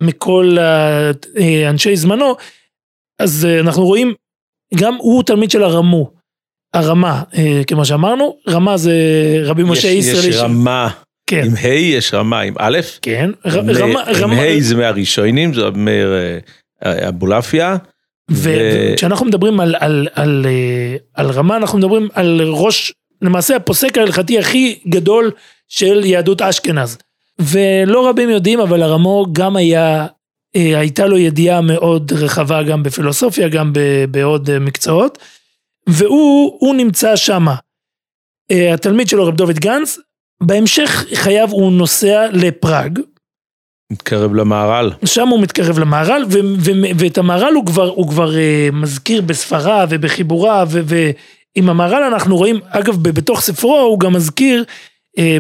מכל 0.03 0.57
אה, 0.59 1.11
אנשי 1.71 1.97
זמנו, 1.97 2.35
אז 3.19 3.45
אה, 3.45 3.61
אנחנו 3.61 3.85
רואים, 3.85 4.15
גם 4.75 4.95
הוא 4.95 5.23
תלמיד 5.23 5.51
של 5.51 5.63
הרמו, 5.63 6.22
הרמה, 6.75 7.23
אה, 7.37 7.63
כמו 7.67 7.85
שאמרנו, 7.85 8.37
רמה 8.49 8.77
זה 8.77 8.93
רבי 9.45 9.63
משה 9.63 9.89
ישראל. 9.89 10.29
יש 10.29 10.37
רמה. 10.37 10.89
כן. 11.27 11.45
עם 11.47 11.53
ה' 11.63 11.69
יש 11.69 12.15
רמה, 12.15 12.41
עם 12.41 12.55
א', 12.59 12.79
כן, 13.03 13.31
רמה, 13.47 14.03
עם 14.23 14.31
ה' 14.31 14.61
זה 14.61 14.77
מהראשונים, 14.77 15.55
זה 15.55 15.63
אומר 15.63 16.09
אבולעפיה. 16.83 17.77
וכשאנחנו 18.31 19.27
מדברים 19.27 19.61
על, 19.61 19.75
על, 19.79 20.09
על, 20.15 20.47
על 21.15 21.31
רמה, 21.31 21.57
אנחנו 21.57 21.79
מדברים 21.79 22.09
על 22.15 22.41
ראש, 22.41 22.93
למעשה 23.23 23.57
הפוסק 23.57 23.99
ההלכתי 23.99 24.39
הכי 24.39 24.79
גדול 24.89 25.31
של 25.69 26.05
יהדות 26.05 26.43
אשכנז. 26.43 26.99
ולא 27.39 28.09
רבים 28.09 28.31
יודעים, 28.31 28.61
אבל 28.61 28.83
הרמו 28.83 29.27
גם 29.33 29.57
היה, 29.57 30.07
אה, 30.57 30.79
הייתה 30.79 31.07
לו 31.07 31.19
ידיעה 31.19 31.61
מאוד 31.61 32.13
רחבה 32.13 32.63
גם 32.63 32.83
בפילוסופיה, 32.83 33.49
גם 33.49 33.73
בעוד 34.11 34.51
אה, 34.51 34.59
מקצועות, 34.59 35.19
והוא 35.87 36.75
נמצא 36.75 37.17
שמה. 37.17 37.55
אה, 38.51 38.75
התלמיד 38.75 39.09
שלו, 39.09 39.27
רב 39.27 39.37
דוד 39.37 39.59
גנץ, 39.59 39.99
בהמשך 40.43 41.05
חייו 41.15 41.49
הוא 41.51 41.73
נוסע 41.73 42.27
לפראג. 42.33 42.99
מתקרב 43.93 44.35
למהר"ל. 44.35 44.93
שם 45.05 45.29
הוא 45.29 45.41
מתקרב 45.41 45.79
למהר"ל, 45.79 46.25
ואת 46.97 47.19
המהר"ל 47.19 47.55
הוא 47.55 47.67
כבר, 47.67 47.89
הוא 47.89 48.09
כבר 48.09 48.31
מזכיר 48.73 49.23
בספרה 49.23 49.85
ובחיבורה, 49.89 50.65
ועם 50.69 51.69
המהר"ל 51.69 52.03
אנחנו 52.03 52.37
רואים, 52.37 52.61
אגב, 52.69 53.03
בתוך 53.03 53.41
ספרו 53.41 53.81
הוא 53.81 54.01
גם 54.01 54.13
מזכיר 54.13 54.65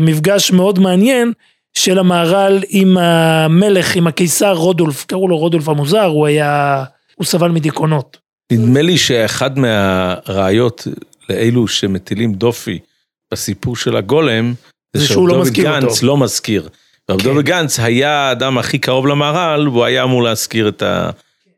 מפגש 0.00 0.52
מאוד 0.52 0.78
מעניין 0.78 1.32
של 1.74 1.98
המהר"ל 1.98 2.62
עם 2.68 2.98
המלך, 2.98 3.96
עם 3.96 4.06
הקיסר 4.06 4.52
רודולף, 4.52 5.04
קראו 5.04 5.28
לו 5.28 5.38
רודולף 5.38 5.68
המוזר, 5.68 6.04
הוא 6.04 6.26
היה, 6.26 6.84
הוא 7.14 7.24
סבל 7.26 7.50
מדיכאונות. 7.50 8.21
נדמה 8.52 8.82
לי 8.82 8.98
שאחד 8.98 9.58
מהראיות 9.58 10.86
לאלו 11.28 11.68
שמטילים 11.68 12.34
דופי 12.34 12.78
בסיפור 13.32 13.76
של 13.76 13.96
הגולם, 13.96 14.54
זה 14.96 15.06
שהוא 15.06 15.28
לא 15.28 15.40
מזכיר 15.40 15.74
אותו. 15.74 15.86
גנץ 15.86 16.02
לא 16.02 16.16
מזכיר. 16.16 16.68
רב 17.10 17.22
כן. 17.22 17.28
דוד 17.28 17.44
גנץ 17.44 17.80
היה 17.80 18.10
האדם 18.10 18.58
הכי 18.58 18.78
קרוב 18.78 19.06
למהר"ל, 19.06 19.68
והוא 19.68 19.84
היה 19.84 20.02
אמור 20.04 20.22
להזכיר 20.22 20.68
את, 20.68 20.82
ה, 20.82 21.10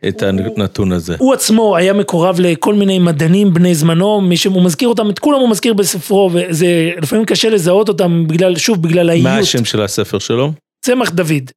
את 0.09 0.23
הנתון 0.23 0.93
הזה. 0.93 1.17
הוא 1.19 1.35
עצמו 1.35 1.77
היה 1.77 1.93
מקורב 1.93 2.41
לכל 2.41 2.75
מיני 2.75 2.99
מדענים 2.99 3.55
בני 3.55 3.75
זמנו, 3.75 4.21
מי 4.21 4.37
שהוא 4.37 4.65
מזכיר 4.65 4.89
אותם, 4.89 5.11
את 5.11 5.19
כולם 5.19 5.41
הוא 5.41 5.51
מזכיר 5.51 5.75
בספרו, 5.75 6.31
וזה 6.33 6.91
לפעמים 7.03 7.25
קשה 7.25 7.49
לזהות 7.49 7.89
אותם 7.89 8.27
בגלל, 8.27 8.57
שוב, 8.57 8.83
בגלל 8.83 9.11
האיות. 9.11 9.25
מה 9.25 9.39
השם 9.39 9.65
של 9.65 9.83
הספר 9.83 10.19
שלו? 10.19 10.53
צמח 10.85 11.11
דוד. 11.11 11.51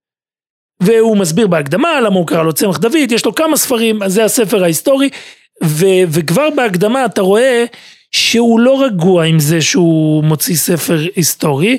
והוא 0.79 1.17
מסביר 1.17 1.48
בהקדמה 1.48 2.01
למה 2.01 2.15
הוא 2.15 2.27
קרא 2.27 2.43
לו 2.43 2.53
צמח 2.53 2.77
דוד, 2.77 3.12
יש 3.12 3.25
לו 3.25 3.36
כמה 3.36 3.57
ספרים, 3.57 4.03
אז 4.03 4.13
זה 4.13 4.25
הספר 4.25 4.63
ההיסטורי, 4.63 5.10
ו, 5.63 5.86
וכבר 6.10 6.50
בהקדמה 6.55 7.05
אתה 7.05 7.22
רואה 7.22 7.65
שהוא 8.12 8.60
לא 8.60 8.84
רגוע 8.86 9.24
עם 9.24 9.39
זה 9.39 9.62
שהוא 9.62 10.24
מוציא 10.24 10.55
ספר 10.55 11.00
היסטורי, 11.15 11.77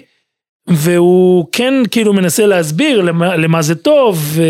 והוא 0.69 1.47
כן 1.53 1.75
כאילו 1.91 2.13
מנסה 2.13 2.47
להסביר 2.47 3.01
למה, 3.01 3.37
למה 3.37 3.63
זה 3.63 3.75
טוב. 3.75 4.19
ו... 4.23 4.43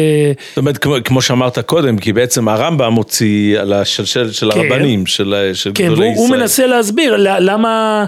זאת 0.49 0.59
אומרת, 0.59 0.79
כמו, 0.79 0.97
כמו 1.05 1.23
שאמרת 1.23 1.59
קודם, 1.59 1.99
כי 1.99 2.13
בעצם 2.13 2.49
הרמב"ם 2.49 2.93
מוציא 2.93 3.61
על 3.61 3.73
השלשלת 3.73 4.35
של 4.35 4.53
כן. 4.53 4.59
הרבנים, 4.59 5.07
של, 5.07 5.51
של 5.55 5.73
כן, 5.75 5.85
גדולי 5.85 6.01
והוא, 6.01 6.13
ישראל. 6.13 6.29
הוא 6.29 6.37
מנסה 6.37 6.67
להסביר 6.67 7.17
למה, 7.17 8.05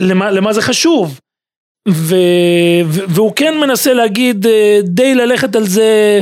למה, 0.00 0.30
למה 0.30 0.52
זה 0.52 0.62
חשוב. 0.62 1.20
ו, 1.88 2.16
והוא 2.86 3.32
כן 3.36 3.54
מנסה 3.60 3.92
להגיד, 3.92 4.46
אה, 4.46 4.80
די 4.82 5.14
ללכת 5.14 5.56
על 5.56 5.66
זה, 5.66 6.20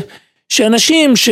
שאנשים 0.48 1.16
ש... 1.16 1.28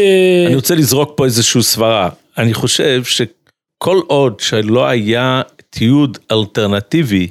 אני 0.47 0.55
רוצה 0.55 0.75
לזרוק 0.75 1.13
פה 1.17 1.25
איזושהי 1.25 1.63
סברה. 1.63 2.09
אני 2.39 2.55
חושב 2.55 3.03
שכל 3.05 4.01
עוד 4.07 4.41
שלא 4.41 4.87
היה 4.87 5.43
תיעוד 5.71 6.19
אלטרנטיבי 6.33 7.29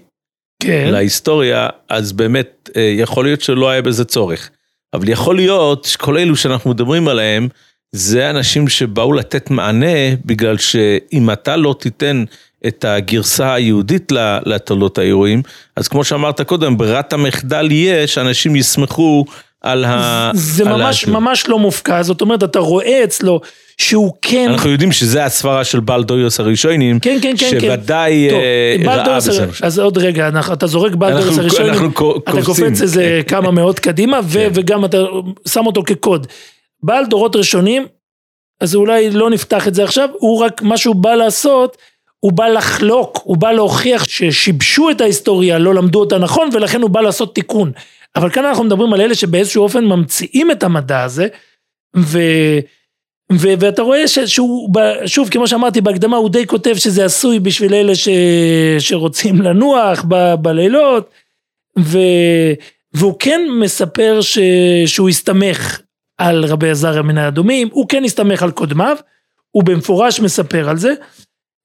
כן, 0.64 0.90
להיסטוריה, 0.92 1.68
אז 1.90 2.12
באמת 2.12 2.70
אה, 2.76 2.94
יכול 2.98 3.26
להיות 3.26 3.42
שלא 3.42 3.70
היה 3.70 3.82
בזה 3.82 4.06
צורך. 4.06 4.50
אבל 4.94 5.10
יכול 5.10 5.36
להיות 5.36 5.86
שכל 5.86 6.18
אלו 6.18 6.36
שאנחנו 6.36 6.70
מדברים 6.70 7.08
עליהם, 7.08 7.48
זה 7.92 8.30
אנשים 8.30 8.68
שבאו 8.68 9.14
לתת 9.14 9.50
מענה, 9.50 10.16
בגלל 10.26 10.58
שאם 10.58 11.30
אתה 11.34 11.58
לא 11.58 11.76
תיתן 11.80 12.24
את 12.68 12.86
הגרסה 12.86 13.54
היהודית 13.54 14.12
לתולדות 14.46 14.98
האירועים, 14.98 15.42
אז 15.76 15.88
כמו 15.88 16.04
שאמרת 16.04 16.42
קודם, 16.42 16.78
ברירת 16.78 17.14
המחדל 17.14 17.72
יהיה 17.72 18.08
שאנשים 18.08 18.56
יסמכו 18.56 19.26
על 19.62 19.86
ה... 19.86 20.32
זה 20.34 20.64
על 20.64 20.70
ממש, 20.78 21.06
ה- 21.06 21.12
ממש 21.12 21.48
לא 21.48 21.60
מופקע, 21.60 22.04
זאת 22.04 22.22
אומרת, 22.22 22.44
אתה 22.44 22.60
רואה 22.60 23.04
אצלו 23.04 23.42
שהוא 23.78 24.14
כן... 24.22 24.48
אנחנו 24.50 24.70
יודעים 24.70 24.92
שזה 24.92 25.26
הסברה 25.26 25.64
של 25.64 25.80
בלדוריוס 25.80 26.40
הראשונים, 26.40 27.00
כן, 27.00 27.18
כן, 27.22 27.34
כן, 27.38 27.50
כן. 27.52 27.60
שוודאי 27.60 28.28
טוב, 28.30 28.40
אה, 28.40 28.96
ראה 28.96 29.18
בזה. 29.18 29.46
אז 29.62 29.80
עוד 29.80 29.98
רגע, 29.98 30.28
אנחנו- 30.28 30.54
אתה 30.54 30.68
זורק 30.68 30.92
אנחנו- 31.02 31.42
הראשון, 31.42 31.66
אנחנו 31.70 31.88
אתה 31.88 31.94
קופצים. 32.32 32.44
קופץ 32.46 32.82
איזה 32.82 33.22
כמה 33.28 33.52
מאות 33.52 33.80
קדימה, 33.80 34.20
ו- 34.24 34.30
כן. 34.34 34.50
וגם 34.54 34.86
אתה 34.86 34.98
שם 35.48 35.66
אותו 35.66 35.84
כקוד. 35.86 36.28
בעל 36.84 37.06
דורות 37.06 37.36
ראשונים, 37.36 37.86
אז 38.62 38.76
אולי 38.76 39.10
לא 39.12 39.30
נפתח 39.30 39.68
את 39.68 39.76
זה 39.76 39.84
עכשיו, 39.84 40.10
הוא 40.14 40.40
רק, 40.44 40.62
מה 40.62 40.78
שהוא 40.78 40.96
בא 40.96 41.16
לעשות, 41.16 41.78
הוא 42.20 42.32
בא 42.32 42.48
לחלוק, 42.48 43.20
הוא 43.24 43.38
בא 43.38 43.52
להוכיח 43.52 44.04
ששיבשו 44.04 44.90
את 44.90 45.02
ההיסטוריה, 45.02 45.60
לא 45.60 45.76
למדו 45.76 46.00
אותה 46.00 46.18
נכון, 46.18 46.50
ולכן 46.54 46.82
הוא 46.82 46.90
בא 46.90 47.02
לעשות 47.02 47.36
תיקון. 47.36 47.72
אבל 48.16 48.30
כאן 48.30 48.46
אנחנו 48.46 48.64
מדברים 48.64 48.94
על 48.94 49.02
אלה 49.02 49.16
שבאיזשהו 49.16 49.64
אופן 49.64 49.86
ממציאים 49.86 50.52
את 50.52 50.64
המדע 50.64 51.04
הזה, 51.04 51.28
ו... 51.98 52.20
ו- 53.32 53.54
ואתה 53.60 53.82
רואה 53.82 54.08
ש- 54.08 54.20
שהוא, 54.20 54.70
שוב 55.06 55.30
כמו 55.30 55.48
שאמרתי 55.48 55.82
בהקדמה 55.82 56.18
הוא 56.18 56.30
די 56.30 56.48
כותב 56.48 56.76
שזה 56.76 57.06
עשוי 57.06 57.40
בשביל 57.40 57.74
אלה 57.74 57.96
ש- 57.96 58.10
שרוצים 58.80 59.42
לנוח 59.42 60.06
ב- 60.08 60.34
בלילות 60.42 61.10
ו- 61.80 62.54
והוא 62.94 63.16
כן 63.20 63.42
מספר 63.60 64.22
ש- 64.22 64.40
שהוא 64.86 65.10
הסתמך 65.10 65.80
על 66.18 66.46
רבי 66.46 66.70
עזריה 66.70 67.02
מן 67.02 67.18
האדומים, 67.18 67.70
הוא 67.72 67.90
כן 67.90 68.04
הסתמך 68.04 68.44
על 68.44 68.52
קודמיו, 68.52 68.98
הוא 69.52 69.64
במפורש 69.64 70.20
מספר 70.20 70.70
על 70.70 70.78
זה 70.78 70.94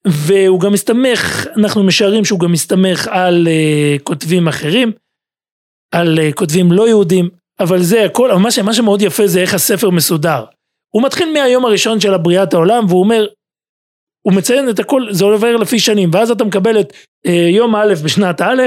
והוא 0.06 0.60
גם 0.60 0.72
מסתמך, 0.72 1.46
אנחנו 1.56 1.82
משערים 1.82 2.24
שהוא 2.24 2.40
גם 2.40 2.52
מסתמך 2.52 3.08
על 3.10 3.48
uh, 3.48 4.02
כותבים 4.02 4.48
אחרים, 4.48 4.92
על 5.94 6.18
uh, 6.18 6.34
כותבים 6.34 6.72
לא 6.72 6.88
יהודים, 6.88 7.28
אבל 7.60 7.82
זה 7.82 8.04
הכל, 8.04 8.30
אבל 8.30 8.40
מה, 8.40 8.50
ש- 8.50 8.58
מה 8.58 8.74
שמאוד 8.74 9.02
יפה 9.02 9.26
זה 9.26 9.40
איך 9.40 9.54
הספר 9.54 9.90
מסודר. 9.90 10.44
הוא 10.94 11.02
מתחיל 11.02 11.32
מהיום 11.32 11.64
הראשון 11.64 12.00
של 12.00 12.14
הבריאת 12.14 12.54
העולם 12.54 12.84
והוא 12.88 13.00
אומר, 13.00 13.26
הוא 14.26 14.34
מציין 14.34 14.70
את 14.70 14.78
הכל, 14.78 15.06
זה 15.10 15.24
עובר 15.24 15.56
לפי 15.56 15.78
שנים, 15.78 16.10
ואז 16.12 16.30
אתה 16.30 16.44
מקבל 16.44 16.80
את 16.80 16.92
אה, 17.26 17.48
יום 17.50 17.76
א' 17.76 17.94
בשנת 18.04 18.40
א', 18.40 18.62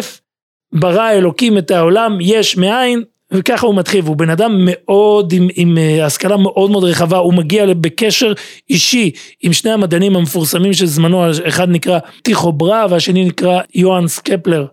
ברא 0.73 1.11
אלוקים 1.11 1.57
את 1.57 1.71
העולם 1.71 2.17
יש 2.21 2.57
מאין, 2.57 3.03
וככה 3.31 3.67
הוא 3.67 3.75
מתחיל, 3.75 4.01
והוא 4.03 4.17
בן 4.17 4.29
אדם 4.29 4.51
מאוד 4.65 5.33
עם, 5.33 5.47
עם 5.55 5.77
אה, 5.77 6.05
השכלה 6.05 6.37
מאוד 6.37 6.71
מאוד 6.71 6.83
רחבה, 6.83 7.17
הוא 7.17 7.33
מגיע 7.33 7.65
בקשר 7.73 8.33
אישי 8.69 9.11
עם 9.41 9.53
שני 9.53 9.71
המדענים 9.71 10.15
המפורסמים 10.15 10.73
של 10.73 10.85
זמנו, 10.85 11.23
אחד 11.47 11.69
נקרא 11.69 11.99
טיכו 12.21 12.51
ברה 12.51 12.85
והשני 12.89 13.25
נקרא 13.25 13.61
יוהאנס 13.75 14.19
קפלר. 14.19 14.65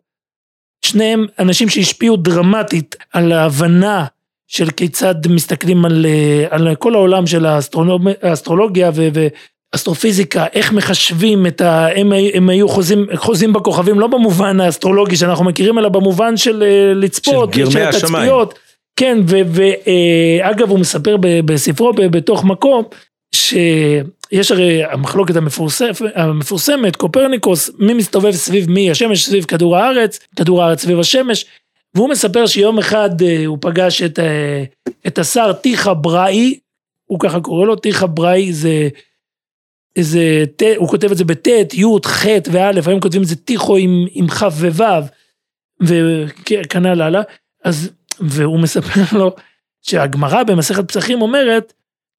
שניהם 0.85 1.27
אנשים 1.39 1.69
שהשפיעו 1.69 2.17
דרמטית 2.17 2.97
על 3.13 3.33
ההבנה 3.33 4.05
של 4.47 4.71
כיצד 4.71 5.15
מסתכלים 5.29 5.85
על, 5.85 6.07
אה, 6.09 6.47
על 6.51 6.75
כל 6.75 6.95
העולם 6.95 7.27
של 7.27 7.47
האסטרולוגיה 8.23 8.91
ו- 8.95 9.29
ואסטרופיזיקה, 9.75 10.47
איך 10.53 10.73
מחשבים 10.73 11.47
את 11.47 11.61
ה... 11.61 11.89
הם, 11.97 12.13
הם 12.35 12.49
היו 12.49 12.69
חוזים, 12.69 13.07
חוזים 13.15 13.53
בכוכבים, 13.53 14.01
לא 14.01 14.07
במובן 14.07 14.61
האסטרולוגי 14.61 15.17
שאנחנו 15.17 15.45
מכירים, 15.45 15.79
אלא 15.79 15.89
במובן 15.89 16.37
של 16.37 16.63
אה, 16.63 16.95
לצפות, 16.95 17.55
של 17.55 17.61
גרמי 17.61 17.81
השמיים. 17.81 18.33
כן, 18.97 19.19
ואגב 19.27 20.71
הוא 20.71 20.79
מספר 20.79 21.17
ב- 21.21 21.41
בספרו 21.41 21.93
ב- 21.93 22.07
בתוך 22.07 22.45
מקום, 22.45 22.83
שיש 23.35 24.51
הרי 24.51 24.85
המחלוקת 24.85 25.37
המפורסמת, 25.37 25.97
המפורסמת, 26.15 26.97
קופרניקוס, 26.97 27.71
מי 27.79 27.95
מסתובב 27.95 28.31
סביב 28.31 28.71
מי, 28.71 28.91
השמש 28.91 29.27
סביב 29.27 29.45
כדור 29.45 29.77
הארץ, 29.77 30.19
כדור 30.37 30.63
הארץ 30.63 30.83
סביב 30.83 31.01
השמש, 31.01 31.47
והוא 31.95 32.09
מספר 32.09 32.47
שיום 32.47 32.79
אחד 32.79 33.23
אה, 33.23 33.47
הוא 33.47 33.59
פגש 33.61 34.03
את, 34.03 34.19
אה, 34.19 34.65
את 35.07 35.19
השר 35.19 35.53
טיחה 35.53 35.95
בראי, 35.95 36.59
הוא 37.07 37.21
ככה 37.21 37.41
קורא 37.41 37.67
לו, 37.67 37.77
טיחה 37.77 38.07
בראי 38.07 38.53
זה, 38.53 38.89
זה, 39.99 40.45
ת, 40.57 40.63
הוא 40.77 40.89
כותב 40.89 41.11
את 41.11 41.17
זה 41.17 41.25
בט', 41.25 41.75
י', 41.75 41.85
ח' 42.07 42.27
וא', 42.53 42.71
היום 42.87 43.01
כותבים 43.01 43.23
את 43.23 43.27
זה 43.27 43.37
טיחו 43.37 43.77
עם, 43.77 44.07
עם 44.11 44.29
כ' 44.29 44.43
וו', 44.43 44.85
וכנ"ל 45.81 47.03
הלאה, 47.03 47.23
אז, 47.65 47.91
והוא 48.21 48.61
מספר 48.61 49.01
לו 49.19 49.31
שהגמרא 49.83 50.43
במסכת 50.43 50.89
פסחים 50.89 51.23
אומרת 51.23 51.73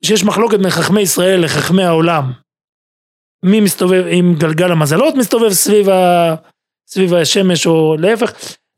שיש 0.05 0.23
מחלוקת 0.23 0.59
בין 0.59 0.69
חכמי 0.69 1.01
ישראל 1.01 1.43
לחכמי 1.43 1.83
העולם. 1.83 2.31
מי 3.43 3.59
מסתובב, 3.59 4.05
אם 4.07 4.35
גלגל 4.37 4.71
המזלות 4.71 5.15
מסתובב 5.15 5.49
סביב, 5.49 5.89
ה, 5.89 6.35
סביב 6.87 7.13
השמש 7.13 7.67
או 7.67 7.95
להפך, 7.99 8.33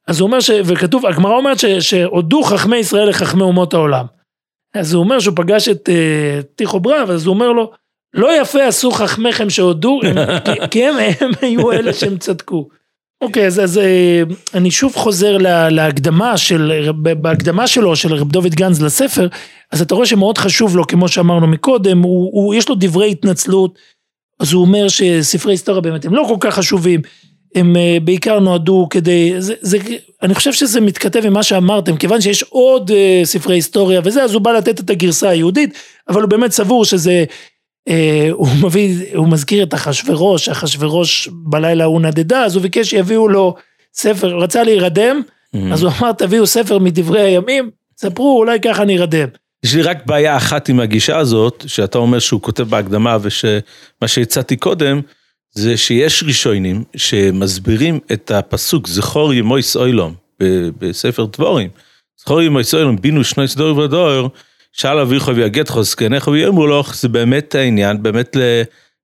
אז 0.07 0.19
הוא 0.19 0.27
אומר, 0.27 0.39
ש, 0.39 0.51
וכתוב, 0.65 1.05
הגמרא 1.05 1.35
אומרת 1.35 1.57
שהודו 1.79 2.43
חכמי 2.43 2.77
ישראל 2.77 3.09
לחכמי 3.09 3.41
אומות 3.41 3.73
העולם. 3.73 4.05
אז 4.73 4.93
הוא 4.93 5.03
אומר 5.03 5.19
שהוא 5.19 5.35
פגש 5.35 5.69
את 5.69 5.89
uh, 5.89 6.43
טיחו 6.55 6.79
ברב, 6.79 7.09
אז 7.09 7.25
הוא 7.25 7.33
אומר 7.33 7.51
לו, 7.51 7.71
לא 8.17 8.41
יפה 8.41 8.67
עשו 8.67 8.91
חכמיכם 8.91 9.49
שהודו, 9.49 9.99
כי, 10.71 10.85
הם, 10.85 10.95
הם 11.19 11.31
היו 11.41 11.71
אלה 11.71 11.93
שהם 11.93 12.17
צדקו. 12.17 12.67
אוקיי, 13.21 13.47
אז, 13.47 13.59
אז 13.59 13.77
אה, 13.77 14.23
אני 14.53 14.71
שוב 14.71 14.95
חוזר 14.95 15.37
לה, 15.37 15.69
להקדמה 15.69 16.37
של, 16.37 16.89
בהקדמה 17.01 17.67
שלו, 17.67 17.95
של 17.95 18.13
רב 18.13 18.31
דוד 18.31 18.55
גנז 18.55 18.81
לספר, 18.81 19.27
אז 19.71 19.81
אתה 19.81 19.95
רואה 19.95 20.05
שמאוד 20.05 20.37
חשוב 20.37 20.77
לו, 20.77 20.87
כמו 20.87 21.07
שאמרנו 21.07 21.47
מקודם, 21.47 22.01
הוא, 22.01 22.29
הוא, 22.33 22.55
יש 22.55 22.69
לו 22.69 22.75
דברי 22.79 23.11
התנצלות, 23.11 23.79
אז 24.39 24.53
הוא 24.53 24.61
אומר 24.61 24.87
שספרי 24.87 25.53
היסטוריה 25.53 25.81
באמת 25.81 26.05
הם 26.05 26.13
לא 26.15 26.25
כל 26.27 26.37
כך 26.39 26.55
חשובים, 26.55 27.01
הם 27.55 27.75
אה, 27.75 27.97
בעיקר 28.03 28.39
נועדו 28.39 28.87
כדי, 28.89 29.33
זה, 29.41 29.53
זה, 29.61 29.77
אני 30.21 30.35
חושב 30.35 30.53
שזה 30.53 30.81
מתכתב 30.81 31.25
עם 31.25 31.33
מה 31.33 31.43
שאמרתם, 31.43 31.97
כיוון 31.97 32.21
שיש 32.21 32.43
עוד 32.43 32.91
אה, 32.91 33.21
ספרי 33.23 33.55
היסטוריה 33.55 34.01
וזה, 34.03 34.23
אז 34.23 34.33
הוא 34.33 34.41
בא 34.41 34.51
לתת 34.51 34.79
את 34.79 34.89
הגרסה 34.89 35.29
היהודית, 35.29 35.73
אבל 36.09 36.21
הוא 36.21 36.29
באמת 36.29 36.51
סבור 36.51 36.85
שזה, 36.85 37.23
הוא 38.31 38.47
מביא, 38.63 39.15
הוא 39.15 39.27
מזכיר 39.27 39.63
את 39.63 39.73
אחשורוש, 39.73 40.49
אחשורוש 40.49 41.29
בלילה 41.31 41.83
ההוא 41.83 42.01
נדדה, 42.01 42.43
אז 42.43 42.55
הוא 42.55 42.63
ביקש 42.63 42.89
שיביאו 42.89 43.27
לו 43.27 43.55
ספר, 43.93 44.37
רצה 44.37 44.63
להירדם, 44.63 45.21
אז 45.71 45.83
הוא 45.83 45.91
אמר 45.99 46.11
תביאו 46.11 46.47
ספר 46.47 46.79
מדברי 46.79 47.21
הימים, 47.21 47.69
ספרו 47.97 48.39
אולי 48.39 48.59
ככה 48.59 48.85
נירדם. 48.85 49.27
יש 49.63 49.75
לי 49.75 49.81
רק 49.81 50.05
בעיה 50.05 50.37
אחת 50.37 50.69
עם 50.69 50.79
הגישה 50.79 51.17
הזאת, 51.17 51.63
שאתה 51.67 51.97
אומר 51.97 52.19
שהוא 52.19 52.41
כותב 52.41 52.63
בהקדמה, 52.63 53.17
ושמה 53.21 54.07
שהצעתי 54.07 54.57
קודם, 54.57 55.01
זה 55.51 55.77
שיש 55.77 56.23
ראשונים 56.27 56.83
שמסבירים 56.95 57.99
את 58.11 58.31
הפסוק 58.31 58.87
זכור 58.87 59.33
ימויס 59.33 59.75
אוילום 59.75 60.13
בספר 60.79 61.25
דבורים. 61.25 61.69
זכור 62.19 62.39
עם 62.39 62.57
הישראל 62.57 62.95
בינו 63.01 63.23
שני 63.23 63.47
סדור 63.47 63.77
ודור, 63.77 64.29
שאל 64.77 64.99
אביך 64.99 65.31
ויגדך 65.35 65.81
זקניך 65.81 66.27
ויאמרו 66.27 66.67
לך, 66.67 66.95
זה 66.95 67.09
באמת 67.09 67.55
העניין, 67.55 68.03
באמת 68.03 68.35
ל... 68.35 68.41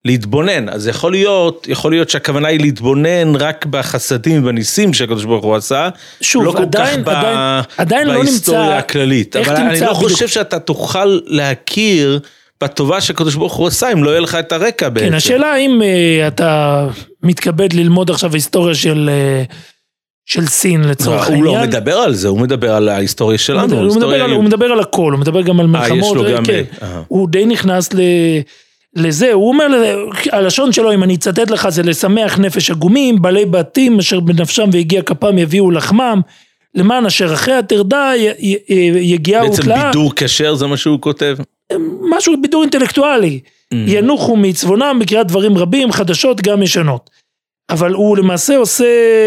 להתבונן, 0.06 0.70
אז 0.70 0.88
יכול 0.88 1.12
להיות, 1.12 1.68
יכול 1.70 1.92
להיות 1.92 2.10
שהכוונה 2.10 2.48
היא 2.48 2.60
להתבונן 2.60 3.36
רק 3.36 3.66
בחסדים 3.66 4.44
ובניסים 4.44 4.94
שהקדוש 4.94 5.26
ברוך 5.26 5.46
הוא 5.46 5.56
עשה, 5.56 5.90
שוב, 6.22 6.44
לא 6.44 6.52
כל 6.52 6.62
עדיין, 6.62 7.04
כך 7.04 7.08
ב... 7.08 7.10
עדיין, 7.10 7.64
עדיין 7.78 8.08
לא 8.08 8.14
בהיסטוריה 8.14 8.62
נמצא, 8.62 8.78
הכללית, 8.78 9.36
אבל 9.36 9.56
אני 9.56 9.80
לא 9.80 9.94
בדיוק? 9.94 9.94
חושב 9.94 10.28
שאתה 10.28 10.60
תוכל 10.60 11.20
להכיר 11.26 12.20
בטובה 12.64 13.02
שהקדוש 13.02 13.36
ברוך 13.36 13.54
הוא 13.54 13.68
עשה, 13.68 13.92
אם 13.94 14.04
לא 14.04 14.10
יהיה 14.10 14.20
לך 14.20 14.36
את 14.36 14.52
הרקע 14.52 14.90
בעצם. 14.90 15.08
כן, 15.08 15.14
השאלה 15.14 15.54
האם 15.54 15.82
uh, 15.82 16.28
אתה 16.28 16.88
מתכבד 17.24 17.74
ללמוד 17.74 18.10
עכשיו 18.10 18.34
היסטוריה 18.34 18.76
של, 18.76 19.10
uh, 19.50 19.54
של 20.26 20.46
סין 20.48 20.82
לצורך 20.84 21.28
הוא 21.28 21.36
העניין. 21.36 21.56
לא 21.56 21.62
מדבר 21.68 21.96
על 21.98 22.14
זה, 22.14 22.28
הוא 22.28 22.40
מדבר 22.40 22.74
על 22.76 22.90
ההיסטוריה 22.90 23.38
שלנו. 23.38 23.76
הוא 23.80 23.96
מדבר, 23.96 24.06
הוא, 24.06 24.24
על, 24.24 24.32
הוא 24.32 24.44
מדבר 24.44 24.66
על 24.66 24.80
הכל, 24.80 25.12
הוא 25.14 25.20
מדבר 25.20 25.42
גם 25.42 25.60
על 25.60 25.76
אה, 25.76 25.86
יש 25.86 25.92
מלחמות, 25.92 26.16
לו 26.18 26.24
גם... 26.38 26.46
כן. 26.46 26.64
אה. 26.82 27.02
הוא 27.08 27.30
די 27.30 27.46
נכנס 27.46 27.94
ל... 27.94 28.00
לזה, 28.96 29.34
הוא 29.34 29.48
אומר, 29.50 29.66
הלשון 30.32 30.72
שלו, 30.72 30.94
אם 30.94 31.04
אני 31.04 31.16
אצטט 31.16 31.52
לך, 31.52 31.70
זה 31.70 31.84
לשמח 31.84 32.40
נפש 32.40 32.72
עגומים, 32.72 33.22
בעלי 33.22 33.46
בתים 33.46 34.00
אשר 34.00 34.20
בנפשם 34.20 34.70
והגיע 34.72 35.02
כפם 35.02 35.38
יביאו 35.38 35.72
לחמם, 35.72 36.22
למען 36.76 37.06
אשר 37.06 37.34
אחרי 37.34 37.54
י- 38.40 38.58
יגיעה 39.02 39.44
בעצם 39.44 39.62
ותלאה, 39.62 39.86
בידור 39.86 40.12
כשר 40.16 40.56
זה 40.56 40.68
מה 40.68 40.78
שהוא 40.78 41.02
כותב. 41.02 41.38
משהו 42.10 42.34
בידור 42.42 42.62
אינטלקטואלי, 42.62 43.40
Mm. 43.64 43.76
ינוחו 43.88 44.36
מעצבונם 44.36 44.98
בקריאת 45.02 45.28
דברים 45.28 45.58
רבים, 45.58 45.92
חדשות 45.92 46.42
גם 46.42 46.64
ישנות. 46.64 47.10
אבל 47.70 47.94
הוא 47.94 48.18
למעשה 48.18 48.58
עושה, 48.58 48.86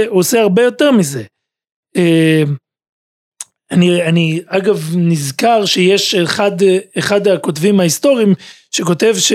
הוא 0.08 0.18
עושה 0.18 0.40
הרבה 0.40 0.62
יותר 0.62 0.90
מזה. 0.90 1.22
אה, 1.96 2.42
אני, 3.70 4.02
אני 4.02 4.40
אגב 4.46 4.92
נזכר 4.96 5.64
שיש 5.64 6.14
אחד, 6.14 6.52
אחד 6.98 7.28
הכותבים 7.28 7.80
ההיסטוריים 7.80 8.34
שכותב 8.70 9.14
ש, 9.18 9.32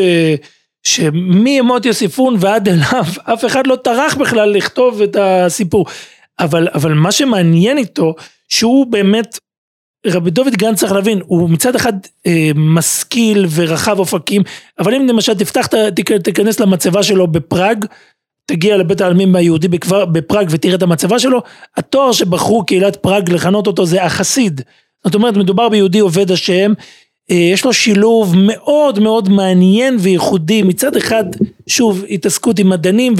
שמימות 0.83 1.85
יוסיפון 1.85 2.35
ועד 2.39 2.69
אליו 2.69 3.05
אף 3.33 3.45
אחד 3.45 3.67
לא 3.67 3.75
טרח 3.75 4.15
בכלל 4.15 4.49
לכתוב 4.49 5.01
את 5.01 5.15
הסיפור. 5.19 5.85
אבל, 6.39 6.67
אבל 6.73 6.93
מה 6.93 7.11
שמעניין 7.11 7.77
איתו 7.77 8.15
שהוא 8.49 8.85
באמת 8.85 9.37
רבי 10.07 10.31
דוד 10.31 10.55
גן 10.55 10.75
צריך 10.75 10.91
להבין, 10.91 11.21
הוא 11.25 11.49
מצד 11.49 11.75
אחד 11.75 11.93
אה, 12.27 12.51
משכיל 12.55 13.45
ורחב 13.55 13.99
אופקים, 13.99 14.41
אבל 14.79 14.95
אם 14.95 15.07
למשל 15.07 15.33
תפתח, 15.33 15.67
תיכנס 16.23 16.59
למצבה 16.59 17.03
שלו 17.03 17.27
בפראג, 17.27 17.85
תגיע 18.45 18.77
לבית 18.77 19.01
העלמין 19.01 19.35
היהודי 19.35 19.67
בפראג 20.11 20.47
ותראה 20.49 20.75
את 20.75 20.81
המצבה 20.81 21.19
שלו, 21.19 21.41
התואר 21.77 22.11
שבחרו 22.11 22.65
קהילת 22.65 22.95
פראג 22.95 23.31
לכנות 23.31 23.67
אותו 23.67 23.85
זה 23.85 24.03
החסיד. 24.03 24.61
זאת 25.05 25.15
אומרת, 25.15 25.37
מדובר 25.37 25.69
ביהודי 25.69 25.99
עובד 25.99 26.31
השם, 26.31 26.73
אה, 27.31 27.35
יש 27.35 27.65
לו 27.65 27.73
שילוב 27.73 28.33
מאוד 28.37 28.99
מאוד 28.99 29.29
מעניין 29.29 29.97
וייחודי, 29.99 30.63
מצד 30.63 30.95
אחד, 30.95 31.23
שוב, 31.67 32.05
התעסקות 32.09 32.59
עם 32.59 32.69
מדענים, 32.69 33.13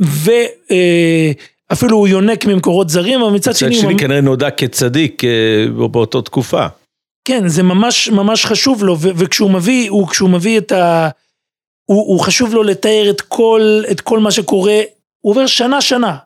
ואפילו 0.00 1.96
הוא 1.96 2.08
יונק 2.08 2.46
ממקורות 2.46 2.88
זרים, 2.88 3.20
אבל 3.20 3.32
מצד 3.32 3.50
מצד 3.50 3.58
שני, 3.58 3.74
הוא 3.74 3.82
שני 3.82 3.98
כנראה 3.98 4.20
נודע 4.20 4.50
כצדיק 4.50 5.24
אה, 5.24 5.88
באותה 5.88 6.22
תקופה. 6.22 6.66
כן, 7.24 7.48
זה 7.48 7.62
ממש 7.62 8.08
ממש 8.08 8.46
חשוב 8.46 8.84
לו, 8.84 8.98
ו- 8.98 9.10
וכשהוא 9.16 9.50
מביא, 9.50 9.90
הוא, 9.90 10.08
כשהוא 10.08 10.30
מביא 10.30 10.58
את 10.58 10.72
ה... 10.72 11.08
הוא, 11.90 12.08
הוא 12.08 12.20
חשוב 12.20 12.54
לו 12.54 12.62
לתאר 12.62 13.10
את 13.10 13.20
כל, 13.20 13.82
את 13.90 14.00
כל 14.00 14.18
מה 14.18 14.30
שקורה, 14.30 14.80
הוא 15.20 15.30
עובר 15.30 15.46
שנה 15.46 15.80
שנה, 15.80 16.16